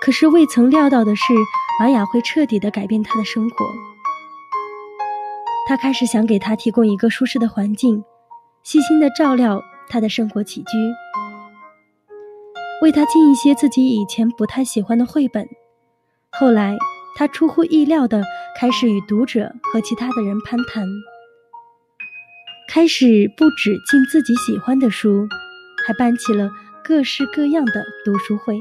[0.03, 1.33] 可是未曾料到的是，
[1.79, 3.65] 玛雅会彻底的改变他的生活。
[5.67, 8.03] 他开始想给他提供一个舒适的环境，
[8.61, 10.77] 细心的照料他的生活起居。
[12.81, 15.47] 为他进一些自己以前不太喜欢的绘本。
[16.31, 16.77] 后来，
[17.15, 18.23] 他出乎意料的
[18.59, 20.87] 开始与读者和其他的人攀谈，
[22.69, 25.27] 开始不止进自己喜欢的书，
[25.85, 26.49] 还办起了
[26.83, 28.59] 各式各样的读书会。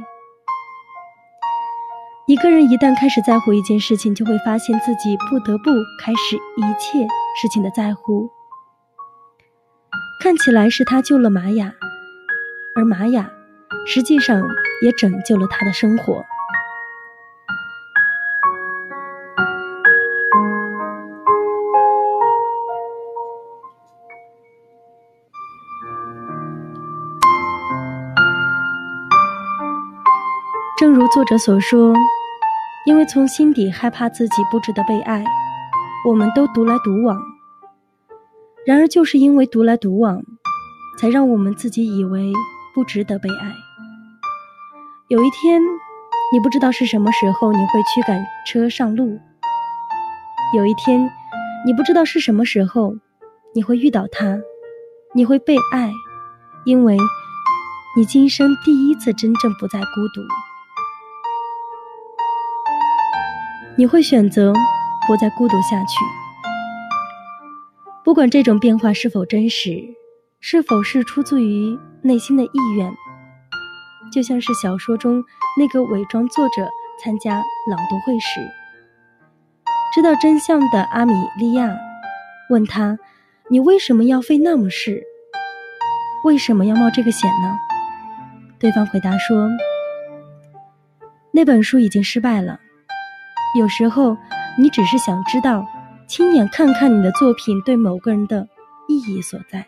[2.26, 5.70] 一个人一旦开始在乎一件事情，就会发现自己不得不
[6.01, 7.07] 开始一切
[7.40, 8.30] 事情的在乎。
[10.22, 11.72] 看起来是他救了玛雅，
[12.76, 13.30] 而玛雅。
[13.86, 14.46] 实际上
[14.82, 16.22] 也拯救了他的生活。
[31.12, 31.92] 作者所说，
[32.86, 35.24] 因为从心底害怕自己不值得被爱，
[36.06, 37.20] 我们都独来独往。
[38.64, 40.22] 然而，就是因为独来独往，
[41.00, 42.32] 才让我们自己以为
[42.72, 43.52] 不值得被爱。
[45.08, 45.61] 有一天，
[46.32, 49.18] 你不知道是什么时候你会驱赶车上路；
[50.56, 51.11] 有一天，
[51.66, 52.94] 你不知道是什么时候
[53.52, 54.38] 你会遇到他，
[55.12, 55.92] 你会被爱，
[56.64, 56.96] 因为
[57.96, 60.22] 你今生第一次真正不再孤独。
[63.81, 64.53] 你会选择
[65.07, 65.97] 不再孤独下去，
[68.05, 69.83] 不管这种变化是否真实，
[70.39, 72.93] 是否是出自于内心的意愿。
[74.12, 75.24] 就像是小说中
[75.59, 76.68] 那个伪装作者
[77.03, 77.37] 参加
[77.70, 78.43] 朗读会时，
[79.95, 81.74] 知道真相的阿米莉亚
[82.51, 82.99] 问他
[83.49, 85.03] ：“你为什么要费那么事？
[86.26, 87.57] 为什么要冒这个险呢？”
[88.61, 89.49] 对方回答说
[91.33, 92.61] ：“那本书已经失败了。
[93.59, 94.16] 有时候，
[94.59, 95.66] 你只是想知道，
[96.07, 98.48] 亲眼看看你的作品对某个人的
[98.88, 99.66] 意义所在。”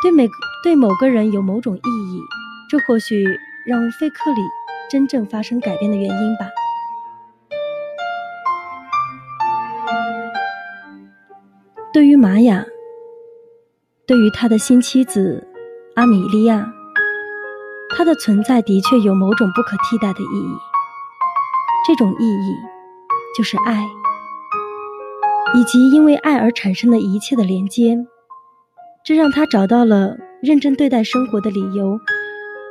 [0.00, 0.28] 对每
[0.62, 2.22] 对某个人有某种意义，
[2.70, 3.24] 这或许
[3.66, 4.40] 让费克里
[4.88, 6.46] 真正发生改变的原因吧。
[11.92, 12.64] 对于玛雅，
[14.06, 15.44] 对于他的新妻子
[15.96, 16.72] 阿米莉亚，
[17.96, 20.67] 他的存在的确有某种不可替代的意义。
[21.86, 22.56] 这种意义
[23.36, 23.88] 就是爱，
[25.54, 27.96] 以及因为爱而产生的一切的连接。
[29.04, 31.98] 这让他找到了认真对待生活的理由。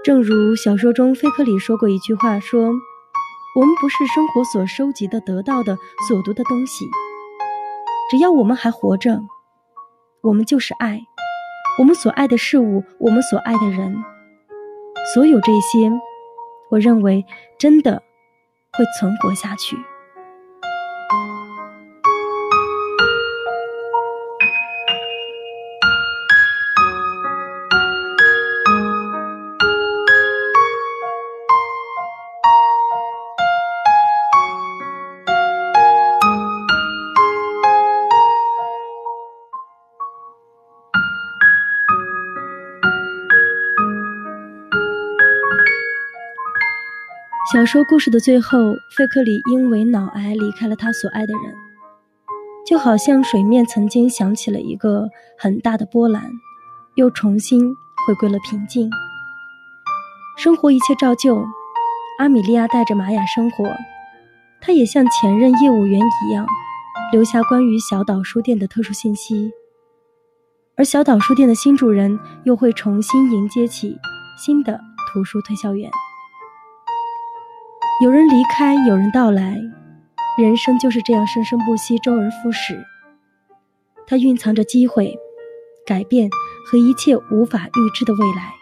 [0.03, 2.61] 正如小说中菲克里说过一句话：“说
[3.55, 5.75] 我们不是生活所收集的、得到的、
[6.07, 6.85] 所读的东西。
[8.11, 9.19] 只要我们还活着，
[10.21, 11.01] 我们就是爱。
[11.79, 14.03] 我们所爱的事物，我们所爱的人，
[15.13, 15.91] 所有这些，
[16.71, 17.25] 我认为
[17.59, 18.01] 真的
[18.77, 19.75] 会存活下去。”
[47.57, 48.59] 小说故事的最后，
[48.95, 51.55] 费克里因为脑癌离开了他所爱的人，
[52.67, 56.21] 就好像水面曾经响起了一个很大的波澜，
[56.93, 57.73] 又重新
[58.05, 58.87] 回归了平静。
[60.37, 61.43] 生活一切照旧。
[62.19, 63.65] 阿米莉亚带着玛雅生活，
[64.61, 66.45] 她也像前任业务员一样，
[67.11, 69.51] 留下关于小岛书店的特殊信息。
[70.75, 73.97] 而小岛书店的新主人又会重新迎接起
[74.37, 74.79] 新的
[75.11, 75.89] 图书推销员。
[77.99, 79.59] 有人离开，有人到来，
[80.37, 82.85] 人生就是这样生生不息，周而复始。
[84.05, 85.17] 它蕴藏着机会、
[85.83, 86.29] 改变
[86.63, 88.53] 和一切无法预知的未来。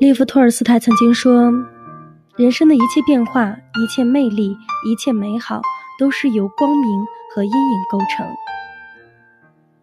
[0.00, 1.52] 列夫·托尔斯泰曾经说
[2.36, 5.60] ：“人生的一切变化、一切魅力、一切美好，
[5.98, 8.24] 都是由光明和阴影构成。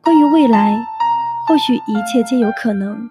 [0.01, 0.81] 关于未来，
[1.45, 3.09] 或许一切皆有可能；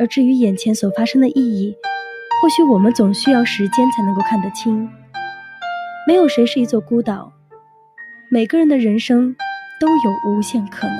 [0.00, 1.76] 而至于眼前所发生的意义，
[2.42, 4.90] 或许我们总需要时间才能够看得清。
[6.08, 7.32] 没有谁是一座孤岛，
[8.28, 9.36] 每个人的人生
[9.80, 10.98] 都有无限可能。”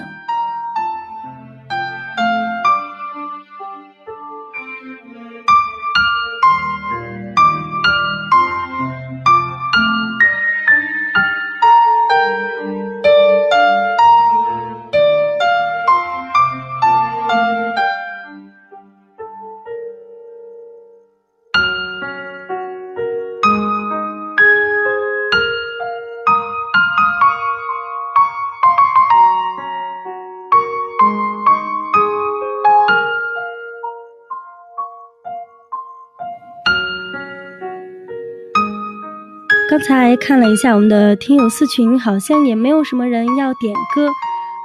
[39.83, 44.09] 才看了一下我们的听友四群，好像也没有什么人要点歌，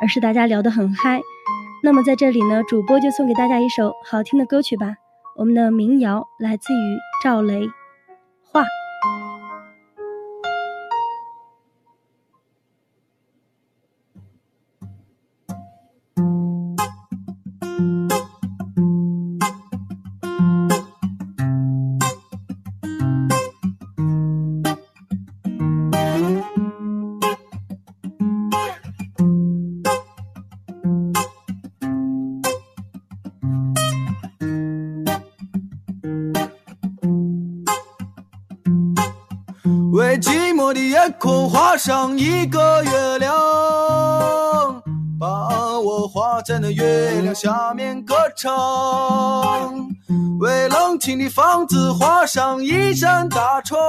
[0.02, 1.22] 而是大家聊得很嗨。
[1.82, 4.94] 那么在这里呢，主播就送给大家一首好听的歌曲吧，
[5.36, 7.66] 我们的民谣来自于赵雷，
[41.78, 44.82] 《画上一个月亮，
[45.20, 48.50] 把我画在那月亮下面歌唱。
[50.40, 53.80] 为冷清的房子画上一扇大窗，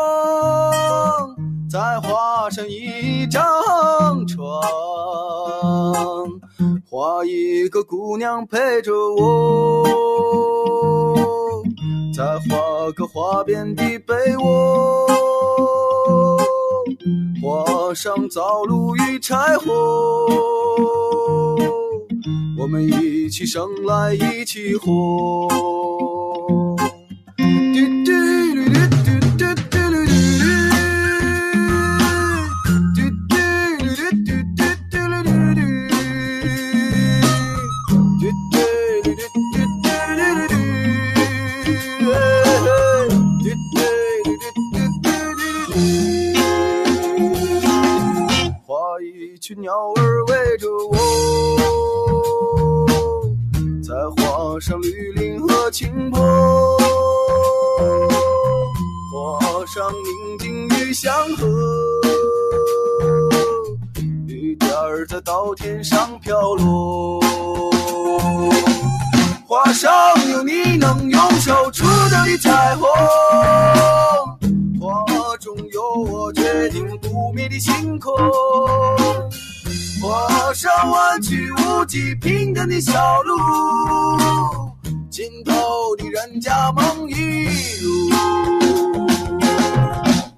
[1.70, 3.42] 再画上一张
[4.26, 4.44] 床，
[6.90, 9.82] 画一个姑娘陪着我，
[12.14, 15.08] 再画个花边的被窝。
[17.40, 19.66] 画上灶炉与柴火，
[22.58, 25.48] 我们一起生来一起活。
[27.36, 28.97] 群鸟
[54.80, 56.20] 绿林和青坡，
[59.12, 61.46] 画上宁静与祥和，
[64.26, 67.20] 雨点儿在稻田上飘落，
[69.46, 69.90] 画上
[70.30, 72.88] 有你能用手触到的彩虹，
[74.80, 78.14] 画中有我决定不灭的星空。
[80.00, 83.36] 画上弯曲无际平坦的小路，
[85.18, 85.52] 尽头
[85.96, 87.44] 的人家梦一
[87.82, 88.08] 如。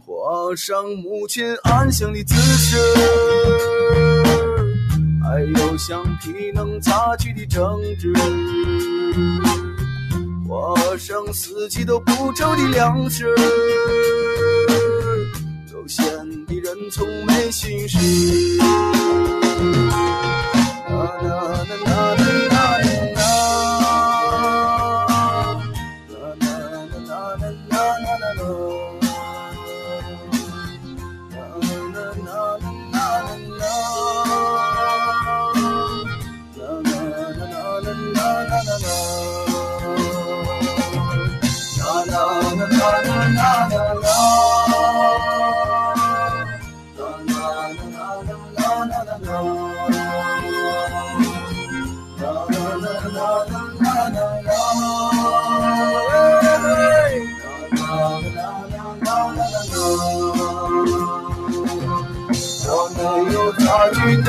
[0.07, 2.79] 画上母亲安详的姿势，
[5.23, 8.11] 还有橡皮能擦去的争执。
[10.49, 13.27] 画上四季都不愁的粮食。
[15.75, 16.07] 悠闲
[16.47, 17.99] 的人从没心事。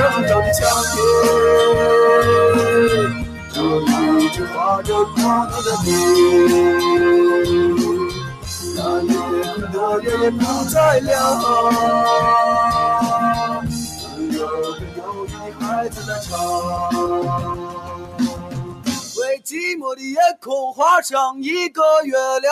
[0.02, 0.98] 参与真正的抢劫，
[3.54, 3.62] 这
[4.20, 5.88] 一直画着孤独的你。
[8.76, 9.12] 那夜
[9.44, 11.14] 很多人不再亮，
[13.70, 15.30] 只有个忧郁
[15.64, 16.30] 孩子在唱。
[19.20, 22.52] 为寂寞的夜空画上一个月亮。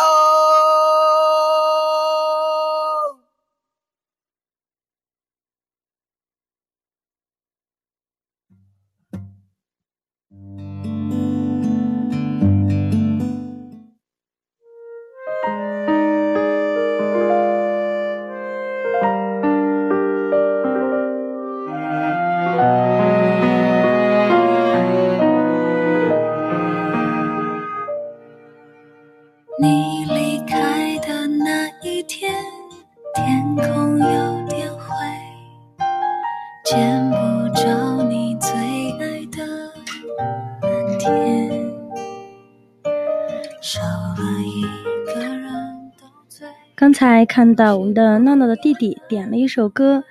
[47.19, 49.97] 才看到我们的闹闹的弟弟点了一首歌，《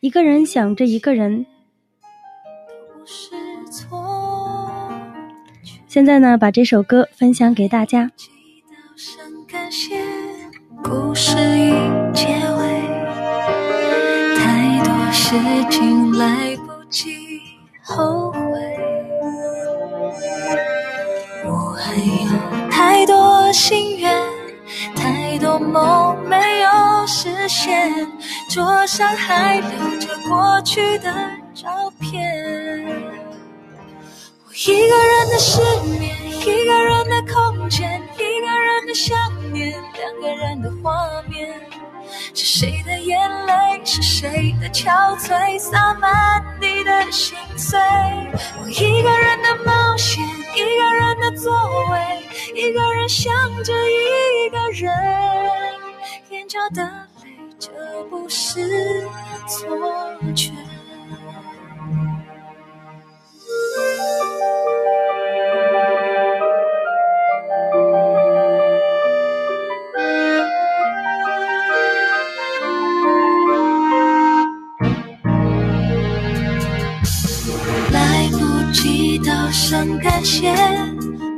[0.00, 1.40] 一个人想着一个人》。
[2.94, 3.34] 不是
[3.70, 4.80] 错。
[5.86, 8.10] 现在呢，把这首歌分享给大家。
[8.16, 8.30] 祈
[8.66, 9.94] 祷声感谢，
[10.82, 11.74] 故事已
[12.14, 12.80] 结尾，
[14.38, 15.36] 太多事
[15.68, 17.14] 情来不及
[17.82, 18.38] 后悔。
[21.44, 24.10] 我还有太多心愿，
[25.54, 27.92] 太多梦没有实现，
[28.50, 31.14] 桌上还留着过去的
[31.54, 32.84] 照片。
[34.48, 35.60] 我一个人的失
[35.96, 39.16] 眠，一个人的空间，一个人的想
[39.52, 41.54] 念，两个人的画面。
[42.34, 47.78] 是谁的眼泪，是谁的憔悴，洒满你的心碎。
[48.60, 50.20] 我一个人的冒险，
[50.56, 51.52] 一个人的座
[51.90, 52.22] 位，
[52.54, 53.32] 一个人想
[53.64, 54.94] 着一个人，
[56.30, 56.82] 眼角的
[57.22, 57.70] 泪，这
[58.08, 59.08] 不是
[59.48, 59.76] 错
[60.34, 60.52] 觉。
[79.66, 80.54] 声感谢，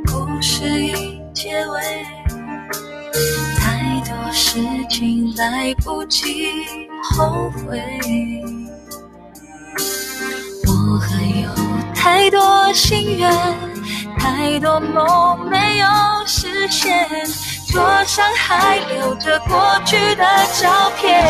[0.05, 1.79] 故事已结尾，
[3.57, 4.59] 太多事
[4.89, 6.51] 情来不及
[7.01, 7.81] 后悔。
[10.65, 11.49] 我还有
[11.95, 13.31] 太多心愿，
[14.19, 15.85] 太多梦没有
[16.25, 17.07] 实现，
[17.71, 20.25] 桌上还留着过去的
[20.59, 21.23] 照片。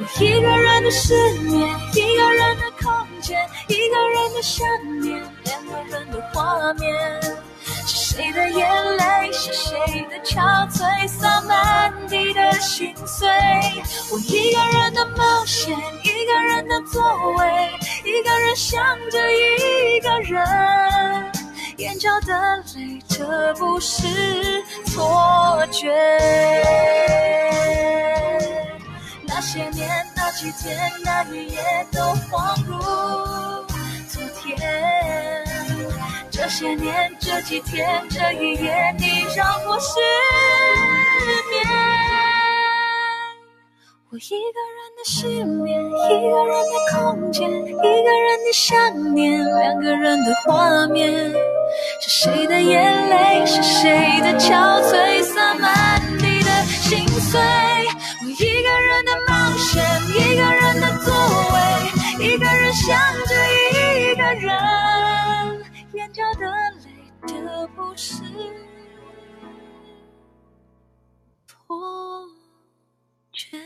[0.00, 2.65] 我一个人的失眠，一个人的，
[3.68, 4.66] 一个人的想
[5.00, 6.94] 念，两个人的画面。
[7.86, 9.76] 是谁的眼泪，是谁
[10.10, 13.28] 的憔悴，洒满地的心碎。
[14.10, 17.02] 我一个人的冒险，一个人的座
[17.36, 17.70] 位，
[18.04, 21.32] 一个人想着一个人，
[21.76, 25.92] 眼角的泪，这不是错觉。
[29.38, 31.60] 那些年，那几天，那一夜，
[31.92, 32.78] 都恍如
[34.08, 34.56] 昨天。
[36.30, 40.00] 这些年，这几天，这一夜，你让我失
[41.50, 41.66] 眠。
[44.08, 44.20] 我一
[44.54, 51.12] 个人的失眠，一个人的空间，一个人的想念，两个人的画面。
[52.00, 57.38] 是谁的眼泪，是谁的憔悴，洒满地的心碎。
[60.16, 61.12] 一个人的，座
[61.52, 63.34] 位，一个人想着
[63.70, 64.50] 一个人，
[65.92, 67.34] 眼角的泪，这
[67.76, 68.22] 不是
[71.46, 72.26] 破
[73.30, 73.58] 觉。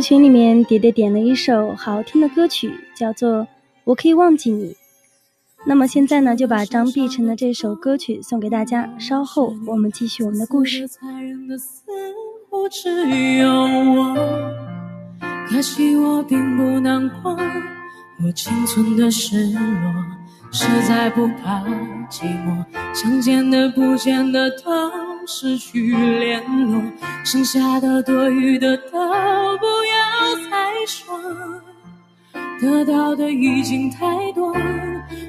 [0.00, 3.38] 群里面，蝶蝶点了一首好听的歌曲，叫做
[3.84, 4.72] 《我可以忘记你》。
[5.66, 8.88] 那么现在呢，就把张碧晨的这首歌曲送给大家。
[8.98, 10.88] 稍后我们继续我们的故事。
[15.48, 17.36] 可惜我并不难过，
[18.24, 19.60] 我仅存的失落，
[20.50, 21.62] 实在不怕
[22.08, 24.90] 寂寞，想见的不见的都。
[25.26, 26.82] 失去联络，
[27.24, 28.90] 剩下的多余的都
[29.58, 29.66] 不
[32.60, 34.54] 得到的已经太多。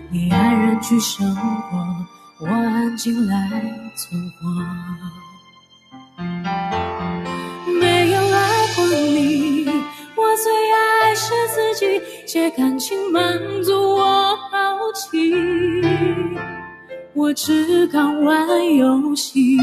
[0.09, 1.77] 你安然去生活，
[2.41, 3.49] 我安静来
[3.95, 4.49] 存活。
[7.79, 9.65] 没有爱过你，
[10.15, 15.33] 我最爱是自己，借感情满足我好奇。
[17.13, 19.57] 我只敢玩游戏，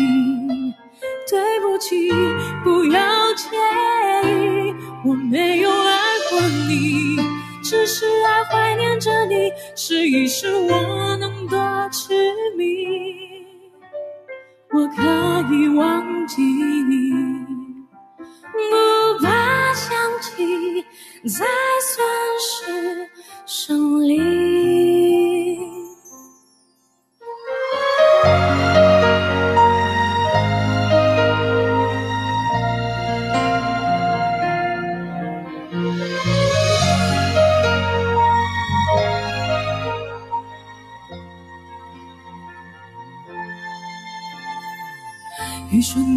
[1.28, 2.10] 对不起，
[2.62, 3.00] 不要
[3.34, 3.48] 介
[4.24, 4.67] 意，
[5.08, 5.96] 我没有爱
[6.28, 6.38] 过
[6.68, 7.16] 你，
[7.62, 11.58] 只是爱怀念着你，试一试我能多
[11.90, 12.12] 痴
[12.58, 12.86] 迷，
[14.70, 15.02] 我可
[15.54, 17.10] 以忘记你，
[18.52, 20.82] 不怕想起，
[21.26, 21.46] 才
[21.80, 22.06] 算
[22.38, 23.08] 是
[23.46, 25.37] 胜利。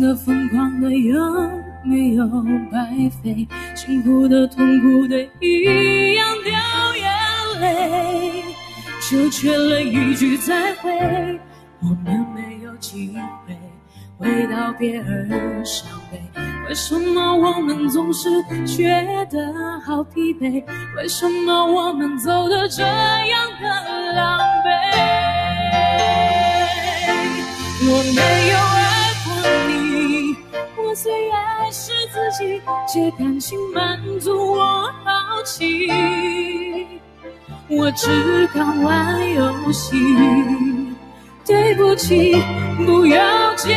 [0.02, 1.16] 的、疯狂的，有
[1.84, 2.28] 没有
[2.72, 2.80] 白
[3.22, 3.48] 费？
[3.76, 6.52] 幸福的、痛苦的，一样掉
[6.96, 8.44] 眼泪，
[9.00, 10.92] 就缺了一句再会。
[11.82, 13.56] 我们没有机会
[14.18, 16.20] 为道别而伤悲，
[16.68, 18.30] 为什么我们总是
[18.66, 19.54] 觉得
[19.86, 20.64] 好疲惫？
[20.98, 24.68] 为什么我们走的这样的狼狈？
[27.84, 28.81] 我没有。
[30.92, 35.88] 我最爱是自己，借感情满足我好奇。
[37.70, 39.96] 我只敢玩游戏，
[41.46, 42.36] 对不起，
[42.86, 43.70] 不要介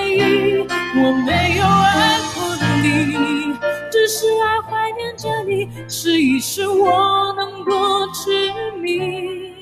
[0.00, 0.66] 意。
[0.96, 3.54] 我没有爱过你，
[3.92, 8.50] 只是爱怀念着你，试一试我能多痴
[8.80, 9.52] 迷。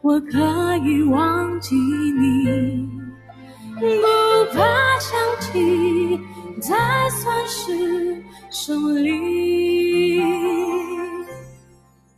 [0.00, 0.38] 我可
[0.82, 2.93] 以忘记你。
[4.00, 4.06] 不
[4.56, 4.58] 怕
[4.98, 6.18] 想起，
[6.60, 6.74] 才
[7.10, 10.20] 算是胜利。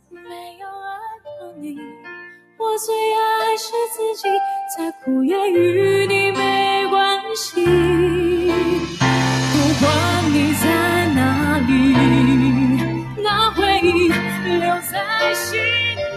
[0.09, 1.27] 没有爱过
[1.59, 1.77] 你，
[2.57, 4.29] 我最爱是自己，
[4.77, 7.65] 再苦也与你没关系。
[9.51, 9.85] 不管
[10.31, 10.65] 你在
[11.15, 11.19] 哪
[11.67, 11.71] 里，
[13.21, 14.07] 那回忆
[14.59, 15.59] 留在心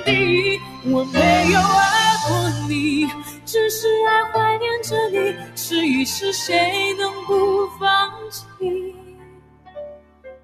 [0.05, 0.61] 底。
[0.92, 2.28] 我没有爱过
[2.68, 3.07] 你。
[3.53, 8.94] 只是爱怀念着你，试一试谁能不放弃？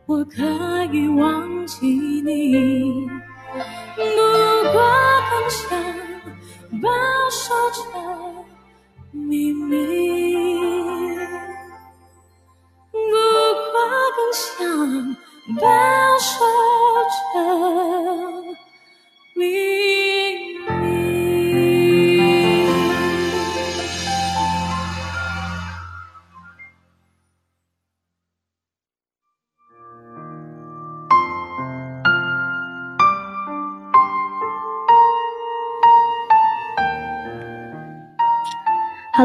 [0.07, 0.43] 我可
[0.93, 3.07] 以忘记你，
[3.95, 4.03] 不
[4.73, 4.83] 过
[5.31, 5.81] 更想
[6.83, 6.91] 保
[7.31, 7.81] 守着
[9.13, 9.77] 秘密，
[12.91, 12.99] 不
[13.71, 13.77] 过
[14.17, 15.15] 更想
[15.61, 15.63] 保
[16.19, 16.35] 守
[17.13, 17.25] 着
[19.37, 21.16] 秘密。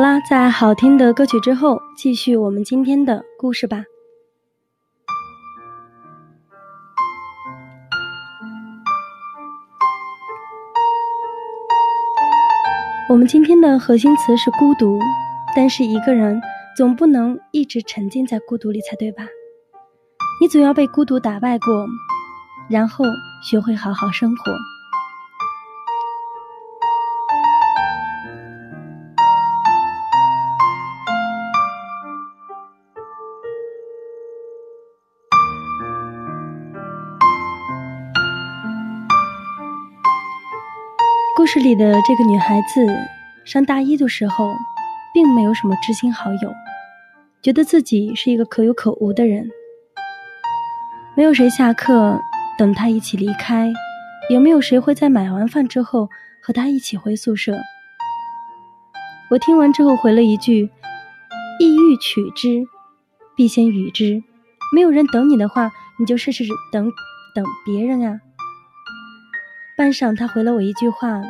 [0.01, 3.83] 啦，在好听的歌曲之后，继续我们今天的故事吧。
[13.07, 14.97] 我们今天的核心词是孤独，
[15.55, 16.41] 但是一个人
[16.75, 19.23] 总不能一直沉浸在孤独里才对吧？
[20.41, 21.85] 你总要被孤独打败过，
[22.67, 23.05] 然后
[23.43, 24.51] 学会好好生活。
[41.33, 42.85] 故事里的这个女孩子
[43.45, 44.53] 上大一的时候，
[45.13, 46.53] 并没有什么知心好友，
[47.41, 49.49] 觉得自己是一个可有可无的人。
[51.15, 52.19] 没有谁下课
[52.57, 53.71] 等她一起离开，
[54.29, 56.09] 也没有谁会在买完饭之后
[56.43, 57.57] 和她一起回宿舍。
[59.29, 60.69] 我听完之后回了一句
[61.61, 62.65] ：“意欲取之，
[63.37, 64.21] 必先予之；
[64.75, 66.91] 没有人等你的话，你就试试等
[67.33, 68.19] 等别人啊。
[69.81, 71.23] 半晌，他回了我一句话：“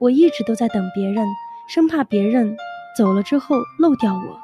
[0.00, 1.24] 我一直都在等别人，
[1.68, 2.56] 生怕别人
[2.96, 4.40] 走了之后漏掉我。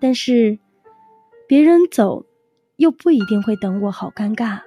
[0.00, 0.58] 但是，
[1.46, 2.26] 别人走，
[2.74, 4.58] 又不一定会等我，好尴尬。”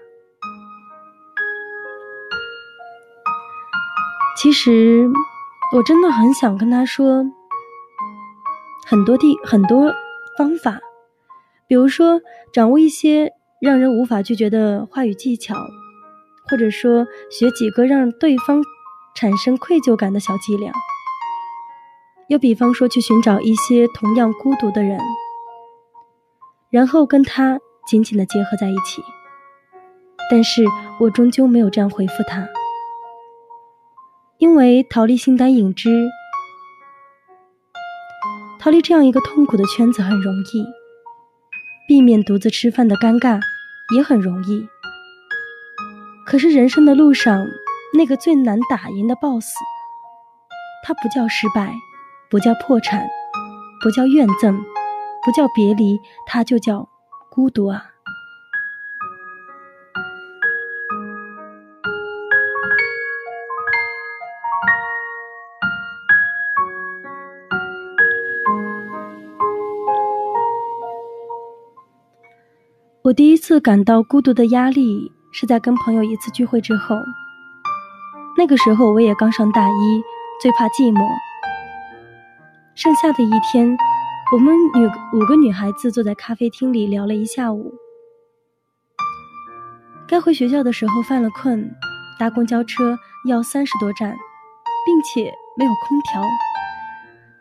[4.42, 5.10] 其实，
[5.76, 7.26] 我真的很想跟他说
[8.86, 9.94] 很多地很多
[10.38, 10.80] 方法，
[11.68, 12.22] 比如说
[12.54, 15.54] 掌握一些让人无法拒绝的话语技巧，
[16.50, 18.64] 或者说学几个让对方
[19.16, 20.72] 产生愧疚感的小伎俩。
[22.28, 25.00] 又比方说去寻找一些同样孤独的人，
[26.70, 29.02] 然后跟他紧紧的结合在一起。
[30.30, 30.66] 但是
[31.00, 32.46] 我终究没有这样回复他。
[34.40, 35.90] 因为逃离形单影只，
[38.60, 40.66] 逃离这样一个痛苦的圈子很容易，
[41.88, 43.40] 避免独自吃饭的尴尬
[43.96, 44.68] 也很容易。
[46.30, 47.48] 可是人生的路上，
[47.94, 49.48] 那个最难打赢的 BOSS，
[50.84, 51.74] 它不叫失败，
[52.30, 53.08] 不叫破产，
[53.82, 54.58] 不叫怨憎，
[55.24, 56.90] 不叫别离，它就叫
[57.30, 57.86] 孤独啊。
[73.04, 76.96] 我第一次感到孤独的压力是在跟朋友一次聚会之后。
[78.36, 80.04] 那个时候我也刚上大一，
[80.42, 81.08] 最怕寂寞。
[82.74, 83.78] 剩下的一天，
[84.34, 87.72] 我们女五个女孩子坐在咖啡厅里聊了一下午。
[90.08, 91.70] 该回学校的时候犯了困，
[92.18, 94.18] 搭公交车要三十多站，
[94.88, 96.20] 并且没有空调，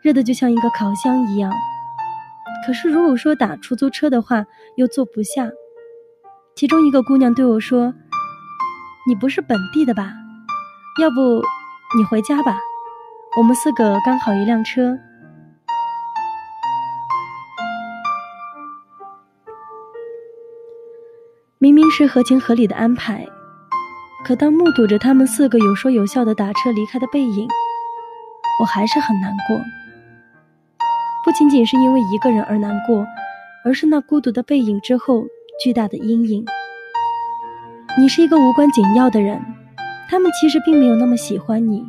[0.03, 1.51] 热的就像一个烤箱一样。
[2.63, 4.45] 可是，如果说打出租车的话，
[4.75, 5.49] 又坐不下。
[6.57, 7.93] 其中一个姑娘对我说
[9.07, 10.11] ：“你不是本地的吧？
[10.99, 11.39] 要不
[11.95, 12.57] 你回家吧，
[13.37, 14.97] 我们四个刚好一辆车。”
[21.59, 23.23] 明明是合情合理的安排，
[24.25, 27.47] 可当目睹着他们四个有说有笑的打车离开的背影，
[28.59, 29.55] 我还是很难过。
[31.23, 33.05] 不仅仅是因为一个人而难过，
[33.63, 35.27] 而是那孤独的背影之后
[35.59, 36.45] 巨大的阴影。
[37.97, 39.41] 你是一个无关紧要的人，
[40.09, 41.83] 他们其实并没有那么喜欢你。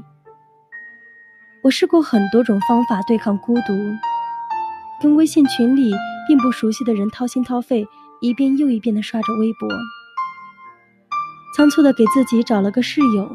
[1.63, 3.75] 我试过很多种方法对抗孤独，
[5.03, 5.93] 跟微信群里
[6.27, 7.87] 并不熟悉的人掏心掏肺，
[8.21, 9.69] 一遍又一遍地刷着微博，
[11.55, 13.31] 仓促地给自己找了个室友，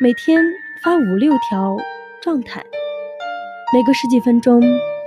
[0.00, 0.42] 每天
[0.82, 1.76] 发五六条
[2.20, 2.64] 状态，
[3.72, 4.60] 每隔十几分钟。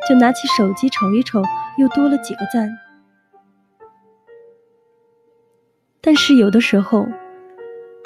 [0.08, 1.41] 就拿起手机瞅一瞅，
[1.80, 2.70] 又多了几个赞。
[6.06, 7.03] 但是有的时候，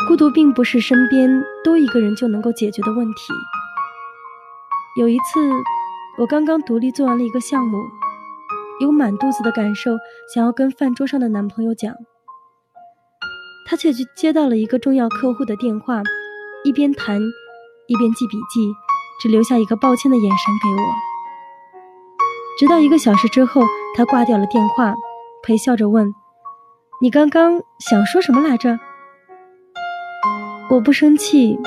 [0.08, 3.34] 孤独并不是身边多一个人就能够解决的问题。
[4.98, 5.40] 有一次，
[6.18, 7.78] 我刚刚独立做完了一个项目，
[8.80, 9.92] 有满肚子的感受
[10.34, 11.94] 想要跟饭桌上的男朋友讲，
[13.68, 16.02] 他却接到了一个重要客户的电话，
[16.64, 17.20] 一边谈
[17.88, 18.74] 一边记笔记，
[19.22, 20.88] 只留下一个抱歉的眼神给我。
[22.58, 23.62] 直到一个小时之后，
[23.98, 24.96] 他挂掉了电话，
[25.44, 26.14] 陪笑着问
[27.02, 28.78] ：“你刚刚想说什么来着？”
[30.70, 31.58] 我不生气，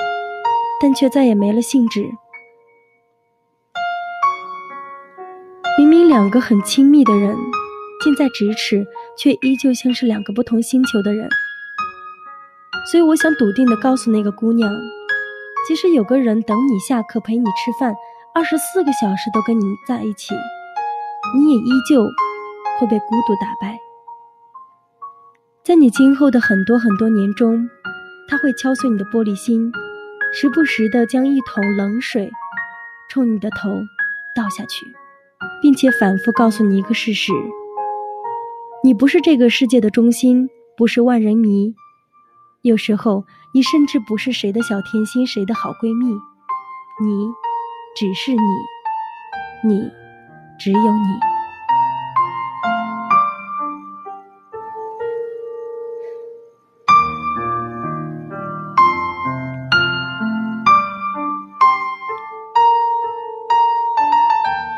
[0.80, 2.06] 但却再也没了兴致。
[5.78, 7.34] 明明两个很亲密的人，
[8.04, 11.28] 近在咫尺，却依旧像是两个不同星球的人。
[12.90, 14.70] 所以，我想笃定的告诉那个姑娘：
[15.66, 17.94] 即使有个人等你下课陪你吃饭，
[18.34, 20.34] 二十四个小时都跟你在一起。
[21.34, 22.04] 你也依旧
[22.78, 23.78] 会被孤独打败，
[25.64, 27.70] 在你今后的很多很多年中，
[28.26, 29.72] 他会敲碎你的玻璃心，
[30.34, 32.32] 时不时的将一桶冷水
[33.08, 33.70] 冲你的头
[34.34, 34.84] 倒下去，
[35.62, 37.32] 并且反复告诉你一个事实：
[38.82, 41.76] 你不是这个世界的中心，不是万人迷。
[42.62, 46.06] 有时候，你甚至不是谁的小甜心，谁的好闺蜜，
[47.00, 47.30] 你
[47.94, 49.90] 只是你，你。
[50.58, 51.31] 只有你。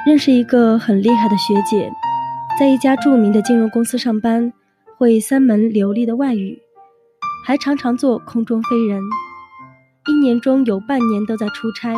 [0.07, 1.90] 认识一个很厉害的学姐，
[2.59, 4.52] 在一家著名的金融公司上班，
[4.98, 6.59] 会三门流利的外语，
[7.46, 9.00] 还常常做空中飞人，
[10.07, 11.94] 一年中有半年都在出差。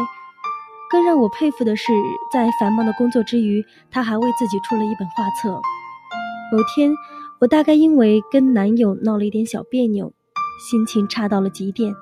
[0.89, 1.93] 更让我佩服的是，
[2.33, 5.51] 在繁忙的工作之余，她还为自己出了一本画册。
[6.53, 6.93] 某天，
[7.41, 10.13] 我大概因为跟男友闹了一点小别扭，
[10.71, 11.93] 心情差到了极点，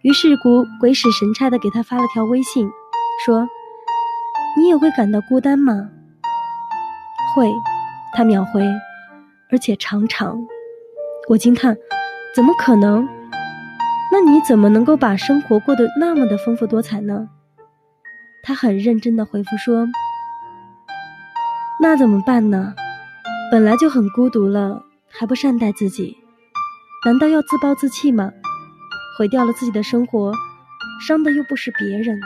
[0.00, 2.66] 于是鬼鬼使神差的给他发了条微信，
[3.26, 3.46] 说
[4.56, 5.90] ：“你也会感到孤单吗？”
[7.34, 7.52] 会，
[8.14, 8.66] 他秒回，
[9.50, 10.38] 而且常常。
[11.28, 11.76] 我惊叹
[12.34, 13.06] ：“怎么可能？
[14.10, 17.28] 那你怎么能够把生活过得那么的丰富多彩呢？”
[18.42, 19.86] 他很认真的回复说
[21.82, 22.74] ：“那怎么办呢？”
[23.50, 26.16] 本来就很孤独了，还不善待自己，
[27.04, 28.32] 难道要自暴自弃吗？
[29.18, 30.32] 毁掉了自己的生活，
[31.06, 32.20] 伤的又不是别人。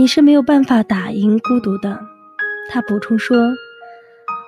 [0.00, 2.00] 你是没有办法打赢孤独的，
[2.70, 3.36] 他补充说。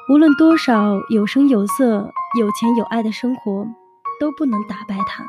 [0.09, 3.66] 无论多少有声有色、有钱有爱的生活，
[4.18, 5.22] 都不能打败他。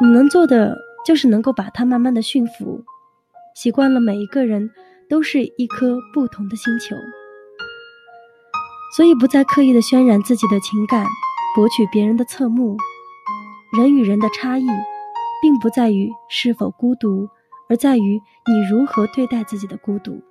[0.00, 2.82] 你能做的就是能够把它慢慢的驯服，
[3.54, 4.68] 习惯了每一个人
[5.08, 6.96] 都是一颗不同的星球，
[8.96, 11.06] 所以不再刻意的渲染自己的情感，
[11.54, 12.76] 博取别人的侧目。
[13.78, 14.66] 人与人的差异，
[15.40, 17.28] 并不在于是否孤独，
[17.74, 20.22] 而在于你如何对待自己的孤独。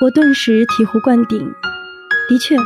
[0.00, 1.52] 我顿时醍醐灌顶。
[2.28, 2.56] 的确，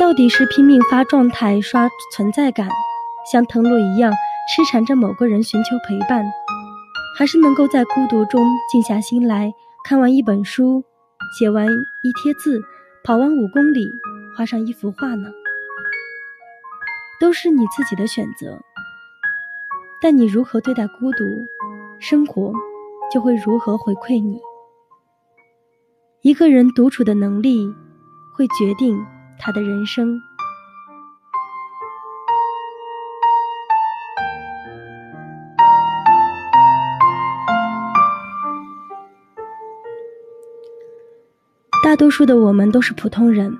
[0.00, 2.66] 到底是拼命发状态刷存在感，
[3.30, 4.10] 像藤萝一样
[4.48, 6.24] 痴缠着某个人寻求陪伴，
[7.18, 9.52] 还是能够在孤独中静下心来
[9.84, 10.84] 看完一本书，
[11.38, 12.62] 写完一贴字，
[13.02, 13.90] 跑完五公里，
[14.36, 15.28] 画上一幅画呢？
[17.20, 18.60] 都是你自己的选择。
[20.00, 21.24] 但你如何对待孤独，
[21.98, 22.52] 生活
[23.12, 24.40] 就会如何回馈你。
[26.22, 27.74] 一个人独处的能力，
[28.34, 29.04] 会决定
[29.38, 30.20] 他的人生。
[42.02, 43.56] 多数的我们都是普通人，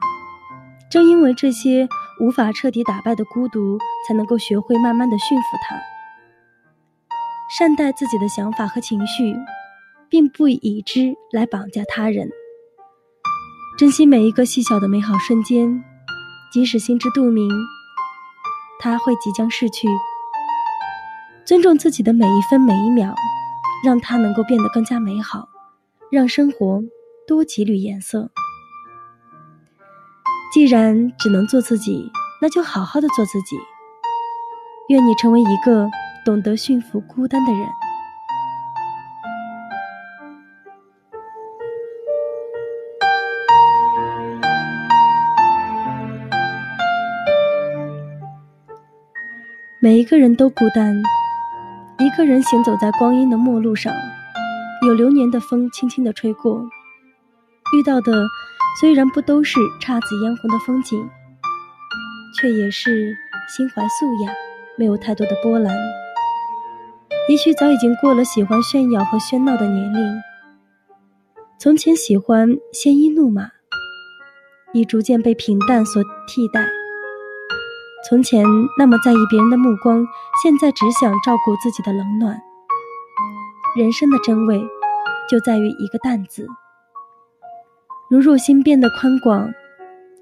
[0.90, 1.88] 正因为这些
[2.18, 5.76] 无法彻底打败的孤独，才能够学会慢慢的驯服它，
[7.56, 9.36] 善待自己的想法和情绪，
[10.08, 12.28] 并不以之来绑架他人。
[13.78, 15.80] 珍惜每一个细小的美好瞬间，
[16.52, 17.48] 即使心知肚明，
[18.80, 19.86] 它会即将逝去。
[21.46, 23.14] 尊重自己的每一分每一秒，
[23.84, 25.48] 让它能够变得更加美好，
[26.10, 26.82] 让生活
[27.26, 28.30] 多几缕颜色。
[30.52, 33.56] 既然只能做自己，那就好好的做自己。
[34.88, 35.88] 愿你成为一个
[36.24, 37.68] 懂得驯服孤单的人。
[49.80, 51.02] 每一个人都孤单，
[51.98, 53.92] 一个人行走在光阴的陌路上，
[54.86, 56.62] 有流年的风轻轻的吹过，
[57.72, 58.12] 遇到的
[58.78, 61.08] 虽然不都是姹紫嫣红的风景，
[62.38, 63.16] 却也是
[63.48, 64.32] 心怀素雅，
[64.76, 65.74] 没有太多的波澜。
[67.28, 70.20] 也许早已经过了喜欢炫耀和喧闹的年龄，
[71.58, 73.48] 从前喜欢鲜衣怒马，
[74.72, 76.66] 已逐渐被平淡所替代。
[78.08, 78.44] 从前
[78.76, 80.04] 那么在意别人的目光，
[80.42, 82.40] 现在只想照顾自己的冷暖。
[83.76, 84.60] 人生的真味，
[85.30, 86.46] 就在于一个“淡”字。
[88.12, 89.50] 如若心变得宽广，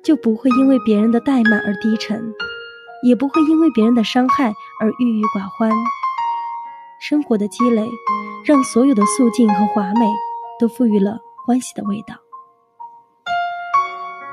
[0.00, 2.32] 就不会因为别人的怠慢而低沉，
[3.02, 5.72] 也不会因为别人的伤害而郁郁寡欢。
[7.00, 7.84] 生活的积累，
[8.44, 10.06] 让所有的素净和华美，
[10.60, 12.14] 都赋予了欢喜的味道。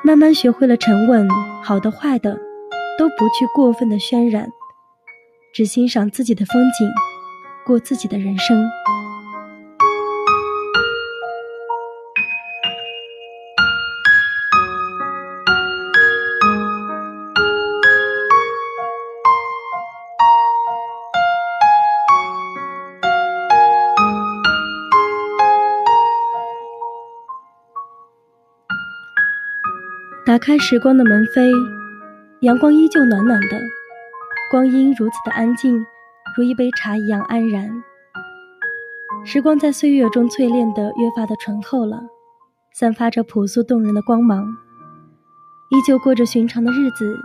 [0.03, 1.27] 慢慢学会了沉稳，
[1.63, 2.38] 好的坏的。
[2.99, 4.51] 都不去过分的渲染，
[5.51, 6.88] 只欣赏自己的风景，
[7.65, 8.69] 过自己的人生。
[30.38, 31.51] 打开时光的门扉。
[32.41, 33.59] 阳光依旧暖暖的，
[34.51, 35.84] 光阴如此的安静，
[36.38, 37.68] 如一杯茶一样安然。
[39.26, 42.03] 时光在岁月中淬炼的越发的醇厚了，
[42.72, 44.45] 散发着朴素动人的光芒。
[45.72, 47.18] 依旧过着寻常的日子，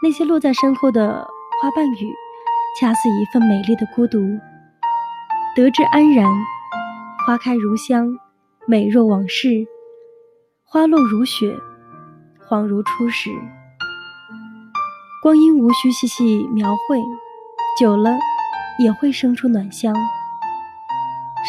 [0.00, 1.26] 那些落在身后的
[1.60, 2.14] 花瓣雨，
[2.78, 4.20] 恰似一份美丽的孤独。
[5.56, 6.24] 得之安然，
[7.26, 8.16] 花开如香，
[8.64, 9.66] 美若往事；
[10.62, 11.52] 花落如雪，
[12.48, 13.30] 恍如初时。
[15.22, 16.98] 光阴无需细细描绘，
[17.78, 18.16] 久了
[18.78, 19.94] 也会生出暖香。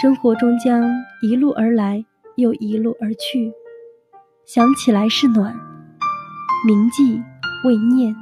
[0.01, 0.83] 生活终将
[1.21, 2.03] 一路而来，
[2.35, 3.53] 又一路而去，
[4.45, 5.55] 想起来是暖，
[6.67, 7.21] 铭记
[7.65, 8.13] 未念。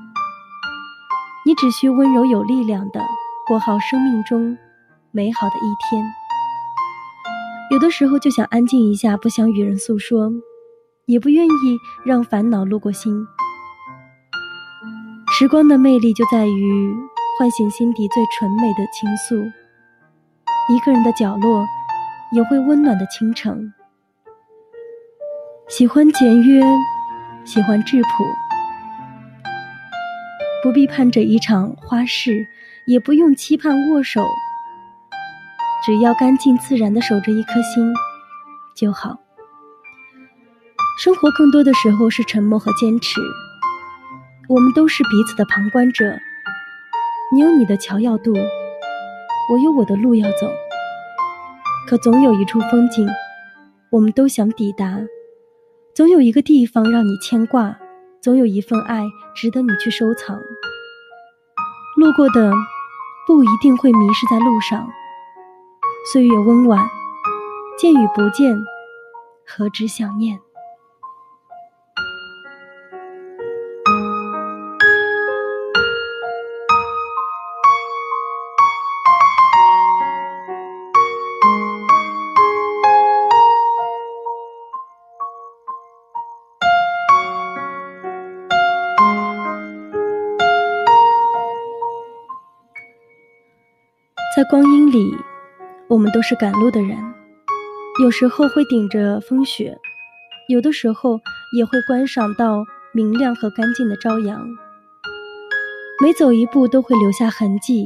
[1.45, 3.01] 你只需温柔有力量的
[3.47, 4.57] 过好生命中
[5.11, 6.05] 美好的一天。
[7.71, 10.31] 有的时候就想安静一下，不想与人诉说，
[11.07, 13.25] 也不愿意让烦恼路过心。
[15.31, 16.93] 时光的魅力就在于
[17.39, 19.51] 唤醒心底最纯美的情愫。
[20.69, 21.65] 一个人的角落，
[22.33, 23.71] 也会温暖的倾城。
[25.69, 26.61] 喜欢简约，
[27.45, 28.07] 喜欢质朴，
[30.61, 32.45] 不必盼着一场花事，
[32.85, 34.25] 也不用期盼握手，
[35.85, 37.93] 只要干净自然的守着一颗心
[38.75, 39.17] 就好。
[40.97, 43.21] 生活更多的时候是沉默和坚持。
[44.49, 46.17] 我们都是彼此的旁观者，
[47.31, 50.49] 你有你的桥要渡，我有我的路要走。
[51.87, 53.07] 可总有一处风景，
[53.91, 55.05] 我们都想抵达；
[55.93, 57.75] 总有一个地方让你牵挂；
[58.19, 59.05] 总有一份爱
[59.35, 60.35] 值得你去收藏。
[61.95, 62.51] 路过的
[63.27, 64.89] 不一定会迷失在路上。
[66.11, 66.89] 岁月温婉，
[67.77, 68.57] 见与不见，
[69.45, 70.39] 何止想念？
[94.49, 95.13] 光阴里，
[95.89, 96.97] 我们都是赶路的人，
[98.01, 99.77] 有时候会顶着风雪，
[100.47, 101.19] 有的时候
[101.53, 102.63] 也会观赏到
[102.93, 104.47] 明亮和干净的朝阳。
[106.01, 107.85] 每走一步都会留下痕迹，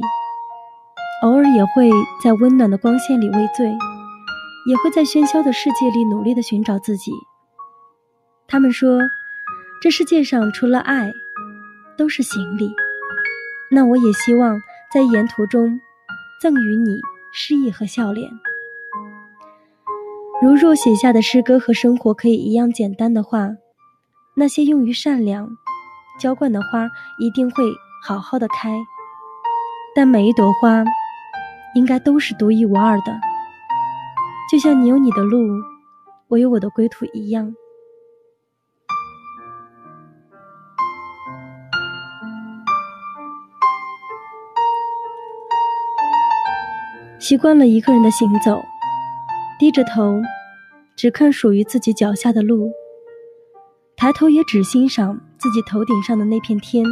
[1.24, 1.90] 偶尔也会
[2.22, 3.66] 在温暖的光线里畏罪，
[4.68, 7.10] 也会在喧嚣的世界里努力的寻找自己。
[8.46, 9.00] 他们说，
[9.82, 11.10] 这世界上除了爱，
[11.98, 12.70] 都是行李。
[13.68, 14.60] 那我也希望
[14.94, 15.80] 在沿途中。
[16.42, 17.00] 赠予你
[17.32, 18.28] 诗意和笑脸。
[20.42, 23.50] 如若写下的诗歌和生活可以一样简单的话，
[24.34, 25.48] 那些用于善良、
[26.18, 26.88] 浇灌的花
[27.20, 27.62] 一定会
[28.04, 28.76] 好好的开。
[29.94, 30.82] 但每一朵花，
[31.76, 33.20] 应该都是独一无二的，
[34.50, 35.38] 就像你有你的路，
[36.26, 37.54] 我有我的归途一样。
[47.22, 48.60] 习惯了一个人的行走，
[49.56, 50.20] 低着头，
[50.96, 52.68] 只看属于自己脚下的路，
[53.96, 56.84] 抬头也只欣赏自己头顶上的那片天。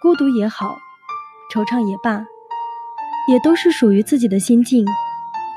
[0.00, 0.78] 孤独也好，
[1.52, 2.24] 惆怅也罢，
[3.28, 4.86] 也都是属于自己的心境，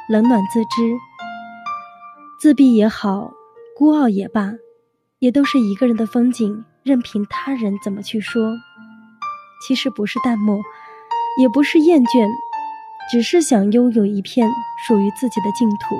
[0.09, 0.97] 冷暖自知。
[2.39, 3.31] 自闭也好，
[3.77, 4.51] 孤傲也罢，
[5.19, 8.51] 也都是一个人的风景，任凭他人怎么去说。
[9.67, 10.59] 其实不是淡漠，
[11.39, 12.27] 也不是厌倦。
[13.11, 14.49] 只是想拥有一片
[14.87, 15.95] 属于自己的净土，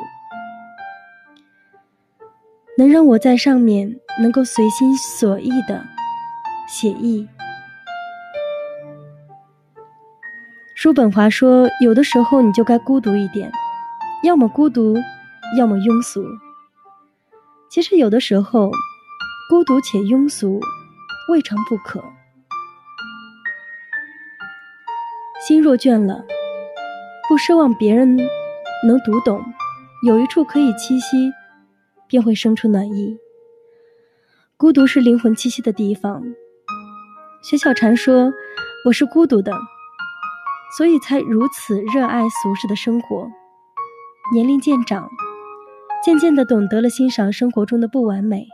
[2.77, 5.84] 能让我在上面能够随心所欲的
[6.67, 7.27] 写意。
[10.75, 13.51] 叔本华说：“有的时候你就该孤独一点，
[14.23, 14.95] 要么孤独，
[15.57, 16.25] 要么庸俗。”
[17.69, 18.71] 其实有的时候，
[19.49, 20.59] 孤独且庸俗
[21.30, 22.03] 未尝不可。
[25.47, 26.23] 心若倦了。
[27.34, 28.15] 不奢望别人
[28.85, 29.43] 能读懂，
[30.05, 31.31] 有一处可以栖息，
[32.07, 33.18] 便会生出暖意。
[34.55, 36.22] 孤独是灵魂栖息的地方。
[37.41, 38.31] 薛小禅说
[38.85, 39.51] ：“我是孤独的，
[40.77, 43.27] 所以才如此热爱俗世的生活。”
[44.31, 45.10] 年龄渐长，
[46.05, 48.45] 渐渐的懂得了欣赏生活中的不完美。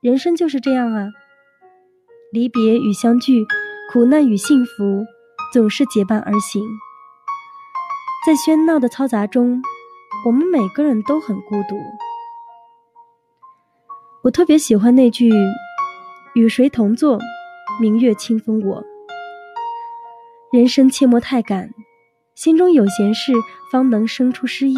[0.00, 1.08] 人生就是这样啊，
[2.32, 3.44] 离别与相聚，
[3.92, 5.04] 苦难与幸福，
[5.52, 6.62] 总是结伴而行。
[8.28, 9.62] 在喧闹的嘈杂中，
[10.26, 11.80] 我们每个人都很孤独。
[14.22, 15.30] 我特别喜欢那句
[16.36, 17.18] “与谁同坐，
[17.80, 18.84] 明月清风我”。
[20.52, 21.70] 人生切莫太赶，
[22.34, 23.32] 心中有闲事，
[23.72, 24.76] 方能生出诗意。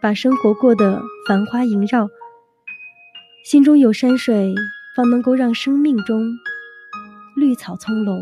[0.00, 2.08] 把生活过得繁花萦绕，
[3.44, 4.52] 心中有山水，
[4.96, 6.20] 方能够让生命中
[7.36, 8.20] 绿草葱茏，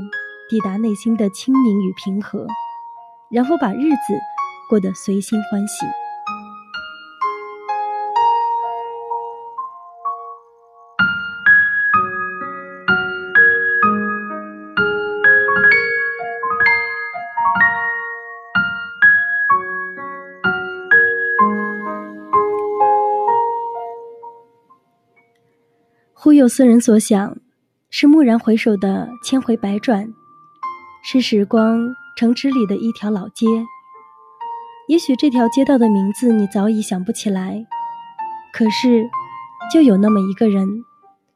[0.51, 2.47] 抵达内心的清明与平和。
[3.31, 4.19] 然后把日子
[4.69, 5.87] 过得随心欢喜。
[26.13, 27.35] 忽有斯人所想，
[27.89, 30.13] 是蓦然回首的千回百转，
[31.03, 33.47] 是时光城池里的一条老街。
[34.89, 37.65] 也许这条街道的名字你早已想不起来，
[38.53, 39.09] 可是，
[39.73, 40.67] 就有那么一个人，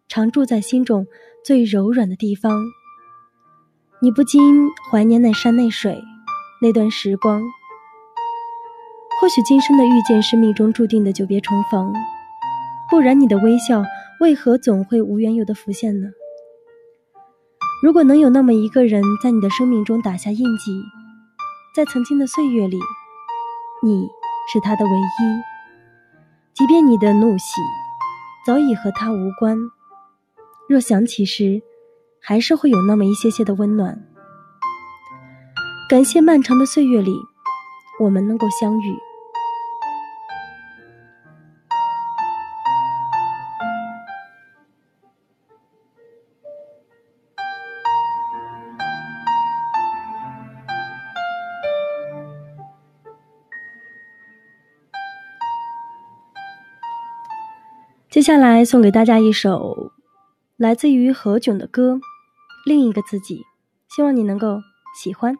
[0.08, 1.06] 常住在心中
[1.44, 2.52] 最柔软的地方。
[4.00, 6.02] 你不禁怀念那山那水，
[6.60, 7.40] 那段时光。
[9.20, 11.94] 或许今生的遇见是命中注定的久别重逢，
[12.90, 13.82] 不然你的微笑
[14.20, 16.08] 为何总会无缘由的浮现呢？
[17.84, 20.82] 如果能有那么一个人在你的生命中打下印记，
[21.76, 22.78] 在曾经的岁月里。
[23.82, 24.08] 你
[24.50, 25.42] 是他的唯一，
[26.54, 27.60] 即便你的怒喜
[28.46, 29.58] 早已和他无关，
[30.66, 31.60] 若想起时，
[32.22, 34.02] 还是会有那么一些些的温暖。
[35.86, 37.14] 感谢漫长的岁月里，
[38.00, 38.96] 我们能够相遇。
[58.24, 59.92] 接下来送给大家一首
[60.56, 61.96] 来自于何炅的歌
[62.64, 63.42] 《另一个自己》，
[63.94, 64.62] 希望你能够
[64.98, 65.36] 喜欢。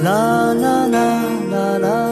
[0.00, 1.22] 啦啦啦
[1.52, 2.11] 啦啦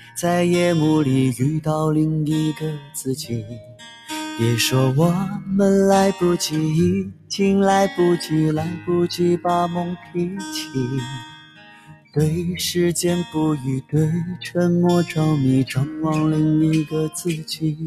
[0.15, 3.43] 在夜幕里遇到另一个自己，
[4.37, 5.11] 别说我
[5.47, 10.69] 们来不及，已经来不及，来不及把梦提起。
[12.13, 14.07] 对时间不语，对
[14.41, 17.77] 沉默着迷，张望另一个自己。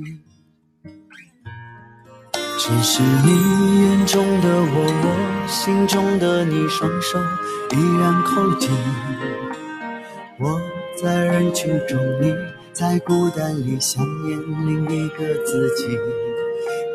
[2.58, 7.18] 只是你眼中的我，我心中的你，双手
[7.70, 8.70] 依然扣紧。
[10.40, 10.60] 我。
[11.04, 12.34] 在人群中，你
[12.72, 15.86] 在孤单里想念另一个自己。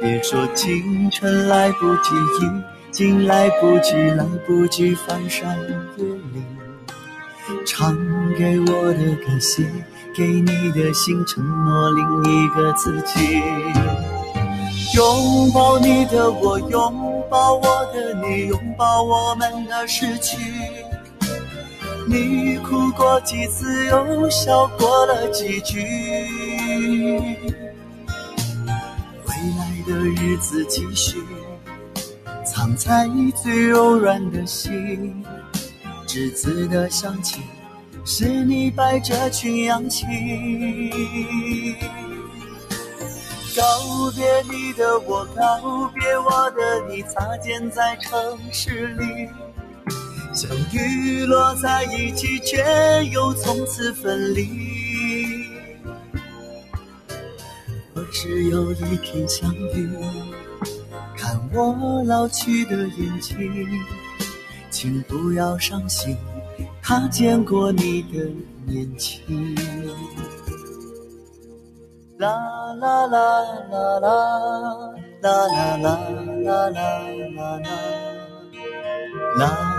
[0.01, 5.55] 别说青春来不及，已经来不及，来不及翻山
[5.97, 6.43] 越岭。
[7.67, 7.95] 唱
[8.35, 9.63] 给我的歌，写
[10.15, 13.43] 给你的心，承诺另一个自己。
[14.95, 17.61] 拥抱你的我，拥抱我
[17.93, 20.35] 的你，拥抱我们的失去。
[22.09, 25.79] 你哭过几次，又笑过了几句？
[29.27, 31.23] 未来的日子继续，
[32.43, 35.23] 藏在最柔软的心。
[36.07, 37.41] 执子的香气，
[38.03, 40.07] 是你摆着群羊起。
[43.55, 49.29] 告别你的我，告别我的你，擦肩在城市里。
[50.39, 52.63] 相遇，落在一起，却
[53.11, 54.47] 又从此分离。
[57.93, 59.89] 我只有一片相遇，
[61.17, 63.37] 看我老去的眼睛，
[64.71, 66.15] 请不要伤心，
[66.81, 68.25] 他见过你的
[68.65, 69.53] 年轻。
[72.17, 72.29] 啦
[72.79, 74.09] 啦啦啦啦
[75.19, 76.79] 啦啦啦啦啦啦
[77.35, 77.59] 啦
[79.37, 79.78] 啦。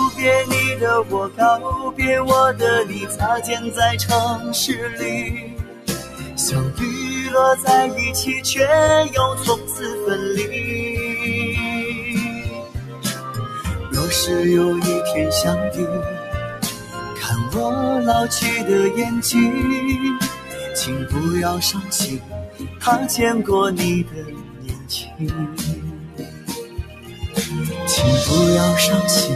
[0.21, 5.55] 别你的我，告别我的你，擦肩在城市里，
[6.35, 8.59] 相遇了在一起，却
[9.15, 11.57] 又从此分离。
[13.91, 15.87] 若是有一天相遇，
[17.19, 19.51] 看我老去的眼睛，
[20.75, 22.21] 请不要伤心，
[22.79, 24.11] 他见过你的
[24.61, 25.09] 年轻。
[27.87, 29.35] 请不要伤心，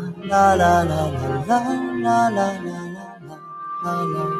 [0.31, 3.35] 啦啦啦啦啦啦啦啦啦啦
[3.83, 4.31] 啦啦。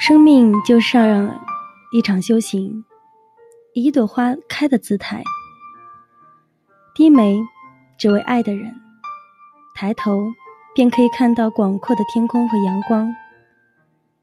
[0.00, 1.32] 生命就像
[1.92, 2.84] 一场修行，
[3.74, 5.22] 以一朵花开的姿态。
[6.96, 7.38] 低眉，
[7.98, 8.72] 只为爱的人；
[9.74, 10.32] 抬头，
[10.74, 13.14] 便可以看到广阔的天空和阳光。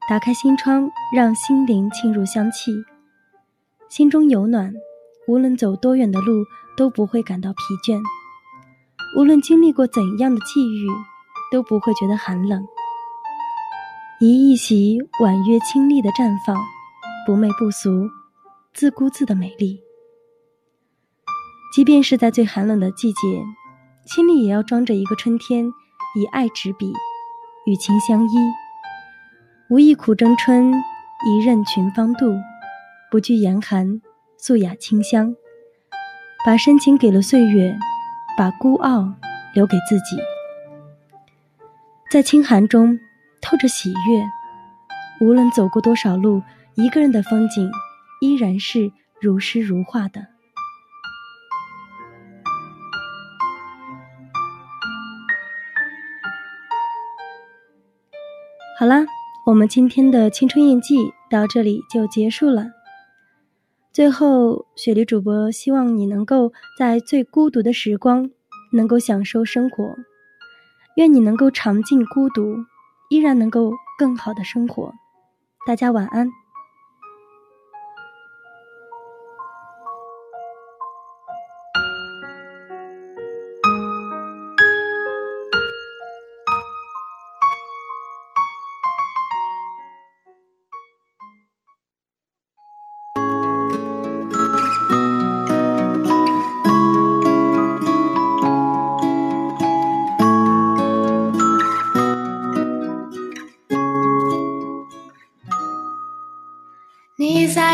[0.08, 2.72] 打开心窗，让心灵沁入香气，
[3.88, 4.74] 心中有暖。
[5.28, 6.44] 无论走多远的路，
[6.76, 8.02] 都不会感到疲倦；
[9.16, 10.88] 无论经历过怎样的际遇，
[11.52, 12.60] 都不会觉得寒冷。
[14.18, 16.56] 一一袭婉约清丽的绽放，
[17.24, 18.10] 不媚不俗，
[18.72, 19.83] 自顾自的美丽。
[21.74, 23.42] 即便是在最寒冷的季节，
[24.06, 25.66] 心里也要装着一个春天，
[26.14, 26.92] 以爱执笔，
[27.66, 28.36] 与情相依。
[29.68, 30.72] 无意苦争春，
[31.26, 32.40] 一任群芳妒，
[33.10, 34.00] 不惧严寒。
[34.36, 35.34] 素雅清香，
[36.44, 37.76] 把深情给了岁月，
[38.36, 39.12] 把孤傲
[39.54, 40.16] 留给自己。
[42.10, 43.00] 在清寒中
[43.40, 46.40] 透着喜悦，无论走过多少路，
[46.74, 47.68] 一个人的风景
[48.20, 50.33] 依然是如诗如画的。
[58.76, 59.06] 好啦，
[59.46, 60.96] 我们今天的青春印记
[61.30, 62.66] 到这里就结束了。
[63.92, 68.28] 最后，雪梨主播希望你能够在最孤独的时光，
[68.72, 69.94] 能够享受生活。
[70.96, 72.56] 愿你能够尝尽孤独，
[73.10, 74.92] 依然能够更好的生活。
[75.64, 76.28] 大家晚安。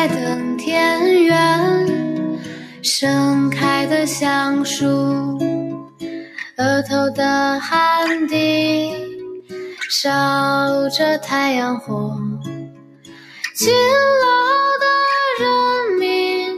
[0.01, 1.87] 在等田园
[2.83, 4.87] 盛开的橡树，
[6.57, 8.95] 额头的汗滴
[9.91, 10.09] 烧
[10.89, 12.19] 着太阳火，
[13.55, 13.75] 勤
[14.23, 14.25] 劳
[14.81, 14.87] 的
[15.45, 16.57] 人民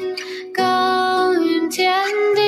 [0.55, 1.93] 耕耘天
[2.37, 2.41] 地，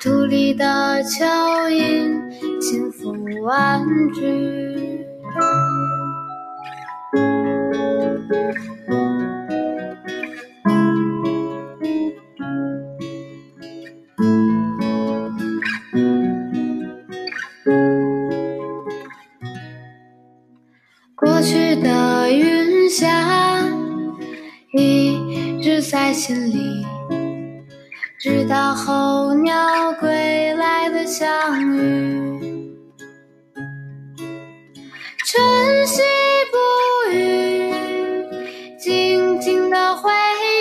[0.00, 0.64] 土里的
[1.04, 4.67] 蚯蚓轻抚玩具。
[26.28, 26.86] 心里，
[28.18, 29.54] 直到候鸟
[29.98, 32.76] 归来的相遇。
[35.24, 36.02] 晨曦
[36.52, 36.58] 不
[37.14, 37.72] 语，
[38.78, 40.10] 静静的回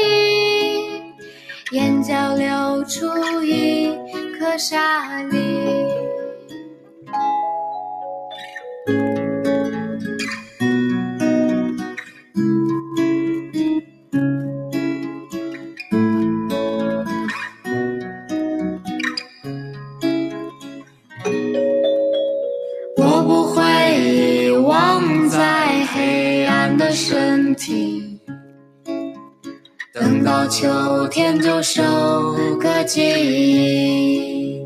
[0.06, 1.02] 忆，
[1.76, 3.06] 眼角流出
[3.44, 3.92] 一
[4.40, 5.37] 颗沙粒。
[30.28, 31.82] 到秋天就收
[32.60, 34.62] 割季，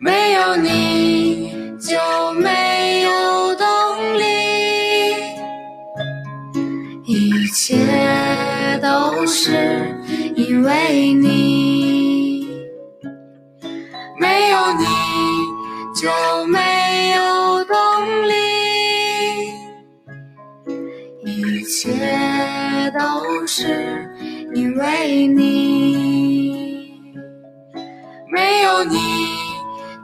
[0.00, 1.98] 没有你就
[2.40, 3.66] 没有动
[4.18, 4.24] 力，
[7.04, 7.76] 一切
[8.80, 9.52] 都是
[10.34, 12.48] 因为你，
[14.18, 14.86] 没有你
[15.94, 16.58] 就没
[23.56, 24.10] 是
[24.52, 26.92] 因为你，
[28.32, 28.96] 没有你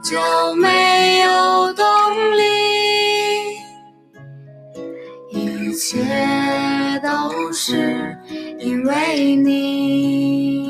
[0.01, 1.85] 就没有动
[2.37, 2.43] 力。
[5.33, 5.99] 一切
[7.03, 8.17] 都是
[8.57, 10.60] 因为你。